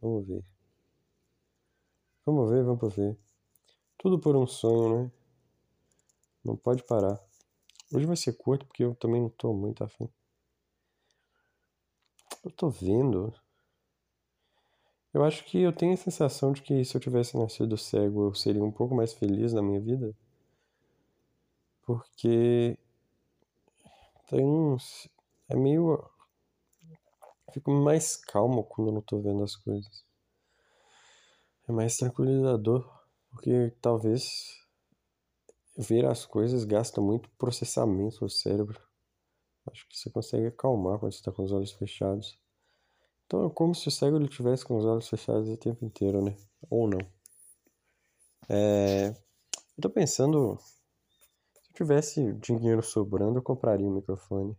Vamos 0.00 0.26
ver. 0.26 0.44
Vamos 2.24 2.48
ver, 2.48 2.62
vamos 2.62 2.94
ver. 2.94 3.18
Tudo 3.98 4.18
por 4.18 4.36
um 4.36 4.46
sonho, 4.46 5.04
né? 5.04 5.12
Não 6.44 6.56
pode 6.56 6.82
parar. 6.82 7.20
Hoje 7.92 8.06
vai 8.06 8.16
ser 8.16 8.34
curto 8.34 8.66
porque 8.66 8.84
eu 8.84 8.94
também 8.94 9.22
não 9.22 9.30
tô 9.30 9.54
muito 9.54 9.84
afim. 9.84 10.08
Eu 12.44 12.50
tô 12.50 12.68
vendo. 12.68 13.32
Eu 15.12 15.22
acho 15.22 15.44
que 15.44 15.60
eu 15.60 15.70
tenho 15.70 15.92
a 15.92 15.96
sensação 15.98 16.50
de 16.50 16.62
que 16.62 16.82
se 16.82 16.96
eu 16.96 17.00
tivesse 17.00 17.36
nascido 17.36 17.76
cego 17.76 18.24
eu 18.24 18.34
seria 18.34 18.64
um 18.64 18.72
pouco 18.72 18.94
mais 18.94 19.12
feliz 19.12 19.52
na 19.52 19.60
minha 19.60 19.80
vida. 19.80 20.14
Porque 21.84 22.78
tem 24.28 24.44
uns. 24.44 25.08
É 25.48 25.56
meio. 25.56 26.02
Fico 27.52 27.70
mais 27.70 28.16
calmo 28.16 28.64
quando 28.64 28.88
eu 28.88 28.94
não 28.94 29.02
tô 29.02 29.20
vendo 29.20 29.42
as 29.42 29.56
coisas. 29.56 30.04
É 31.68 31.72
mais 31.72 31.96
tranquilizador. 31.96 32.98
Porque 33.30 33.72
talvez 33.80 34.66
ver 35.76 36.06
as 36.06 36.24
coisas 36.24 36.64
gasta 36.64 37.00
muito 37.00 37.30
processamento 37.38 38.20
do 38.20 38.30
cérebro. 38.30 38.80
Acho 39.70 39.86
que 39.88 39.96
você 39.96 40.10
consegue 40.10 40.46
acalmar 40.46 40.98
quando 40.98 41.12
você 41.12 41.18
está 41.18 41.30
com 41.30 41.42
os 41.42 41.52
olhos 41.52 41.72
fechados. 41.72 42.38
Então 43.26 43.46
é 43.46 43.50
como 43.50 43.74
se 43.74 43.86
o 43.88 43.90
cego 43.90 44.16
ele 44.16 44.28
tivesse 44.28 44.64
com 44.64 44.76
os 44.78 44.84
olhos 44.86 45.08
fechados 45.08 45.48
o 45.48 45.56
tempo 45.56 45.84
inteiro, 45.84 46.22
né? 46.22 46.34
Ou 46.70 46.88
não. 46.88 47.00
É... 48.48 49.08
Eu 49.76 49.82
tô 49.82 49.90
pensando 49.90 50.58
tivesse 51.78 52.32
dinheiro 52.32 52.82
sobrando, 52.82 53.38
eu 53.38 53.42
compraria 53.42 53.86
um 53.86 53.94
microfone. 53.94 54.56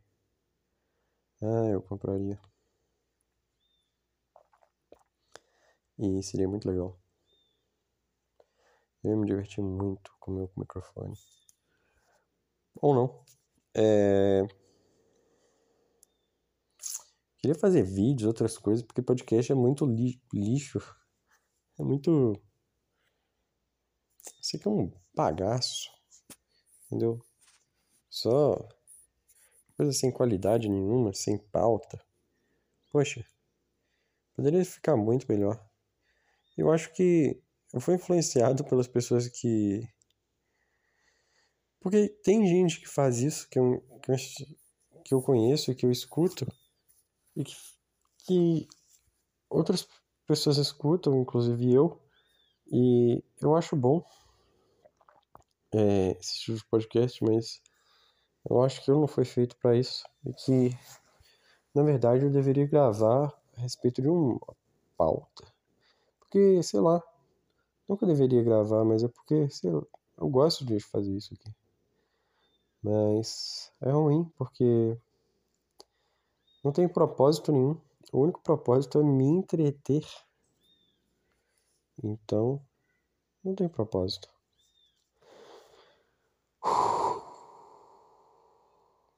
Ah, 1.41 1.67
eu 1.69 1.81
compraria. 1.81 2.39
E 5.99 6.23
seria 6.23 6.47
muito 6.47 6.65
legal. 6.65 6.97
Eu 9.03 9.17
me 9.17 9.27
diverti 9.27 9.61
muito 9.61 10.15
com 10.19 10.31
o 10.31 10.35
meu 10.35 10.51
microfone. 10.55 11.13
Ou 12.75 12.95
não. 12.95 13.25
É... 13.75 14.47
Queria 17.37 17.55
fazer 17.55 17.83
vídeos, 17.83 18.27
outras 18.27 18.57
coisas, 18.57 18.83
porque 18.83 19.01
podcast 19.01 19.51
é 19.51 19.55
muito 19.55 19.85
li 19.85 20.21
lixo. 20.33 20.79
É 21.77 21.83
muito. 21.83 22.41
Isso 24.41 24.55
aqui 24.55 24.67
é 24.67 24.71
um 24.71 24.91
bagaço. 25.13 25.89
Entendeu? 26.85 27.19
Só 28.09 28.57
coisa 29.75 29.93
sem 29.93 30.11
qualidade 30.11 30.67
nenhuma, 30.69 31.13
sem 31.13 31.37
pauta. 31.37 32.01
Poxa, 32.89 33.25
poderia 34.35 34.65
ficar 34.65 34.97
muito 34.97 35.25
melhor. 35.29 35.68
Eu 36.59 36.71
acho 36.71 36.91
que 36.93 37.41
eu 37.73 37.79
fui 37.79 37.95
influenciado 37.95 38.65
pelas 38.65 38.87
pessoas 38.87 39.29
que. 39.29 39.87
Porque 41.79 42.09
tem 42.21 42.45
gente 42.45 42.81
que 42.81 42.87
faz 42.87 43.19
isso, 43.19 43.47
que 43.49 43.57
eu, 43.57 43.81
que 44.03 44.11
eu, 44.11 44.15
que 45.05 45.13
eu 45.13 45.21
conheço, 45.21 45.73
que 45.73 45.85
eu 45.85 45.91
escuto, 45.91 46.45
e 47.33 47.45
que, 47.45 47.55
que 48.25 48.67
outras 49.49 49.87
pessoas 50.27 50.57
escutam, 50.57 51.21
inclusive 51.21 51.73
eu, 51.73 51.97
e 52.69 53.23
eu 53.41 53.55
acho 53.55 53.77
bom 53.77 54.03
é, 55.73 56.17
esse 56.19 56.41
tipo 56.41 56.57
de 56.57 56.65
podcast, 56.65 57.23
mas 57.23 57.61
eu 58.49 58.61
acho 58.61 58.83
que 58.83 58.91
eu 58.91 58.99
não 58.99 59.07
foi 59.07 59.23
feito 59.23 59.55
para 59.57 59.77
isso. 59.77 60.03
E 60.25 60.33
que, 60.33 60.77
na 61.73 61.83
verdade, 61.83 62.25
eu 62.25 62.29
deveria 62.29 62.67
gravar 62.67 63.33
a 63.55 63.61
respeito 63.61 64.01
de 64.01 64.09
uma 64.09 64.39
pauta. 64.97 65.58
Porque, 66.29 66.61
sei 66.61 66.79
lá, 66.79 67.01
nunca 67.87 68.05
deveria 68.05 68.43
gravar, 68.43 68.85
mas 68.85 69.03
é 69.03 69.07
porque, 69.07 69.49
sei 69.49 69.71
lá, 69.71 69.81
eu 70.15 70.29
gosto 70.29 70.63
de 70.63 70.79
fazer 70.79 71.11
isso 71.17 71.33
aqui. 71.33 71.51
Mas 72.83 73.73
é 73.81 73.89
ruim, 73.89 74.25
porque 74.37 74.95
não 76.63 76.71
tem 76.71 76.87
propósito 76.87 77.51
nenhum. 77.51 77.81
O 78.13 78.19
único 78.19 78.39
propósito 78.41 78.99
é 78.99 79.03
me 79.03 79.25
entreter. 79.25 80.05
Então, 82.03 82.61
não 83.43 83.55
tem 83.55 83.67
propósito. 83.67 84.29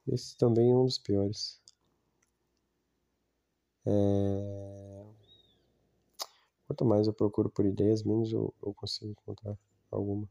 Esse 0.08 0.34
também 0.38 0.70
é 0.70 0.74
um 0.74 0.86
dos 0.86 0.98
piores. 0.98 1.60
É... 3.84 4.81
Quanto 6.72 6.86
mais 6.86 7.06
eu 7.06 7.12
procuro 7.12 7.50
por 7.50 7.66
ideias, 7.66 8.02
menos 8.02 8.32
eu, 8.32 8.54
eu 8.62 8.72
consigo 8.72 9.10
encontrar 9.10 9.58
alguma. 9.90 10.26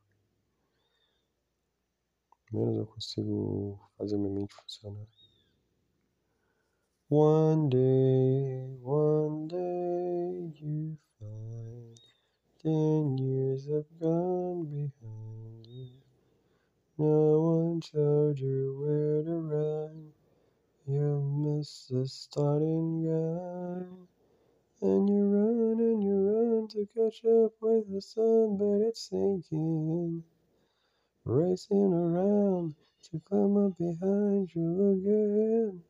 Menos 2.52 2.78
eu 2.78 2.88
consigo 2.88 3.80
fazer 3.96 4.18
minha 4.18 4.34
mente 4.34 4.56
funcionar. 4.56 5.06
One 7.12 7.70
day, 7.70 8.80
one 8.82 9.48
day 9.50 10.52
you 10.60 10.98
find 11.20 12.00
ten 12.58 13.20
years 13.20 13.68
have 13.68 13.86
gone 14.00 14.66
behind 14.66 15.68
you. 15.68 15.92
No 16.98 17.40
one 17.40 17.82
told 17.82 18.40
you 18.40 18.80
where 18.82 19.24
to 19.26 19.42
run. 19.42 20.12
You 20.88 21.22
missed 21.22 21.90
the 21.90 22.08
starting 22.08 23.04
gun. 23.06 24.08
And 24.84 25.08
you 25.08 25.26
run 25.30 25.80
and 25.80 26.04
you 26.04 26.18
run 26.28 26.68
to 26.70 26.88
catch 26.96 27.24
up 27.24 27.54
with 27.62 27.94
the 27.94 28.02
sun, 28.02 28.58
but 28.58 28.82
it's 28.88 29.10
sinking. 29.10 30.24
Racing 31.24 31.94
around 31.94 32.74
to 33.12 33.22
come 33.30 33.58
up 33.58 33.78
behind 33.78 34.50
you 34.56 34.92
again. 34.92 35.84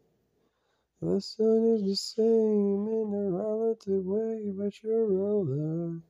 The 1.02 1.22
sun 1.22 1.66
is 1.74 1.84
the 1.84 1.96
same 1.96 2.88
in 2.88 3.14
a 3.14 3.32
relative 3.32 4.06
way, 4.06 4.52
but 4.56 4.74
you're 4.84 5.10
older, 5.10 6.02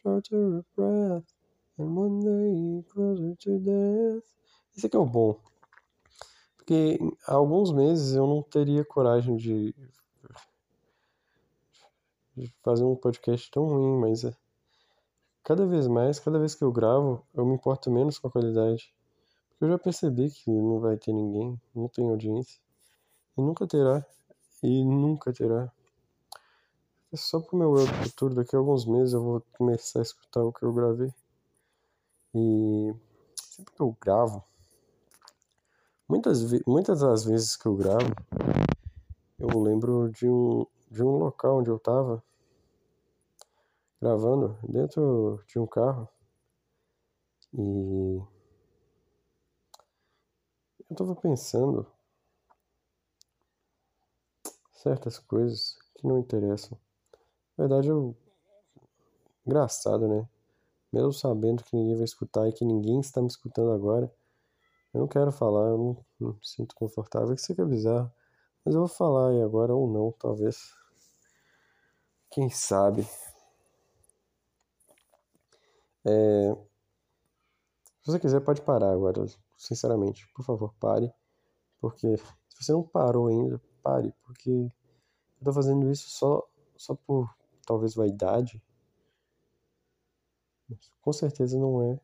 shorter 0.00 0.58
of 0.58 0.64
breath. 0.76 1.24
And 1.78 1.96
one 1.96 2.20
day 2.20 2.88
closer 2.92 3.34
to 3.34 3.58
death. 3.58 4.24
Esse 4.76 4.86
aqui 4.86 4.96
é 4.96 5.00
o 5.00 5.04
bom. 5.04 5.40
Porque 6.56 6.98
alguns 7.26 7.72
meses 7.72 8.14
eu 8.14 8.26
não 8.26 8.40
teria 8.42 8.84
coragem 8.84 9.36
de, 9.36 9.74
fazer 12.62 12.84
um 12.84 12.96
podcast 12.96 13.50
tão 13.50 13.66
ruim, 13.66 14.00
mas 14.00 14.24
é, 14.24 14.34
cada 15.44 15.66
vez 15.66 15.86
mais, 15.86 16.18
cada 16.18 16.38
vez 16.38 16.54
que 16.54 16.62
eu 16.62 16.70
gravo, 16.70 17.24
eu 17.34 17.44
me 17.44 17.54
importo 17.54 17.90
menos 17.90 18.18
com 18.18 18.28
a 18.28 18.30
qualidade. 18.30 18.92
Porque 19.50 19.64
eu 19.64 19.68
já 19.70 19.78
percebi 19.78 20.30
que 20.30 20.50
não 20.50 20.78
vai 20.78 20.96
ter 20.96 21.12
ninguém, 21.12 21.60
não 21.74 21.88
tem 21.88 22.08
audiência. 22.08 22.60
E 23.36 23.40
nunca 23.40 23.66
terá. 23.66 24.04
E 24.62 24.84
nunca 24.84 25.32
terá. 25.32 25.72
É 27.10 27.16
só 27.16 27.40
pro 27.40 27.56
meu 27.56 27.74
eu 27.76 27.86
do 27.86 27.94
futuro, 27.94 28.34
daqui 28.34 28.54
a 28.54 28.58
alguns 28.58 28.84
meses 28.84 29.14
eu 29.14 29.22
vou 29.22 29.42
começar 29.56 30.00
a 30.00 30.02
escutar 30.02 30.44
o 30.44 30.52
que 30.52 30.62
eu 30.62 30.72
gravei. 30.72 31.12
E 32.34 32.94
sempre 33.34 33.74
que 33.74 33.80
eu 33.80 33.96
gravo, 33.98 34.44
muitas, 36.06 36.42
muitas 36.66 37.00
das 37.00 37.24
vezes 37.24 37.56
que 37.56 37.64
eu 37.66 37.74
gravo, 37.74 38.14
eu 39.38 39.48
lembro 39.58 40.10
de 40.10 40.28
um, 40.28 40.66
de 40.90 41.02
um 41.02 41.16
local 41.16 41.58
onde 41.58 41.70
eu 41.70 41.78
tava 41.78 42.22
gravando 44.00 44.58
dentro 44.62 45.42
de 45.46 45.58
um 45.58 45.66
carro 45.66 46.08
e 47.52 48.20
eu 50.88 50.96
tava 50.96 51.14
pensando 51.14 51.86
certas 54.72 55.18
coisas 55.18 55.76
que 55.94 56.06
não 56.06 56.18
interessam. 56.18 56.78
Na 57.56 57.66
verdade, 57.66 57.88
eu 57.88 58.16
engraçado, 59.44 60.06
né? 60.06 60.28
mesmo 60.92 61.12
sabendo 61.12 61.62
que 61.62 61.76
ninguém 61.76 61.96
vai 61.96 62.04
escutar 62.04 62.48
e 62.48 62.52
que 62.52 62.64
ninguém 62.64 63.00
está 63.00 63.20
me 63.20 63.28
escutando 63.28 63.72
agora, 63.72 64.12
eu 64.92 65.00
não 65.00 65.08
quero 65.08 65.30
falar, 65.30 65.68
eu 65.68 65.78
não, 65.78 66.06
não 66.18 66.32
me 66.34 66.46
sinto 66.46 66.74
confortável, 66.74 67.34
que 67.34 67.40
isso 67.40 67.52
é 67.60 67.64
bizarro. 67.64 68.10
Mas 68.64 68.74
eu 68.74 68.80
vou 68.80 68.88
falar 68.88 69.30
aí 69.30 69.42
agora 69.42 69.74
ou 69.74 69.90
não, 69.90 70.12
talvez. 70.12 70.77
Quem 72.30 72.50
sabe? 72.50 73.06
É... 76.04 76.54
Se 78.02 78.12
você 78.12 78.18
quiser, 78.18 78.40
pode 78.40 78.62
parar 78.62 78.92
agora. 78.92 79.26
Sinceramente, 79.56 80.26
por 80.34 80.44
favor, 80.44 80.74
pare. 80.80 81.12
Porque 81.80 82.16
se 82.16 82.64
você 82.64 82.72
não 82.72 82.82
parou 82.82 83.28
ainda, 83.28 83.60
pare. 83.82 84.14
Porque 84.24 84.50
eu 84.50 85.44
tô 85.44 85.52
fazendo 85.52 85.90
isso 85.90 86.08
só, 86.10 86.48
só 86.76 86.94
por 86.94 87.34
talvez 87.66 87.94
vaidade 87.94 88.62
com 91.08 91.12
certeza 91.12 91.58
não 91.58 91.82
é 91.82 91.98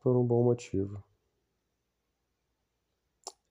por 0.00 0.16
um 0.16 0.26
bom 0.26 0.42
motivo. 0.42 1.04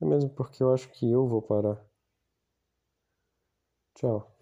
É 0.01 0.06
mesmo 0.06 0.29
porque 0.29 0.63
eu 0.63 0.73
acho 0.73 0.89
que 0.89 1.10
eu 1.10 1.27
vou 1.27 1.41
parar. 1.41 1.79
Tchau. 3.95 4.32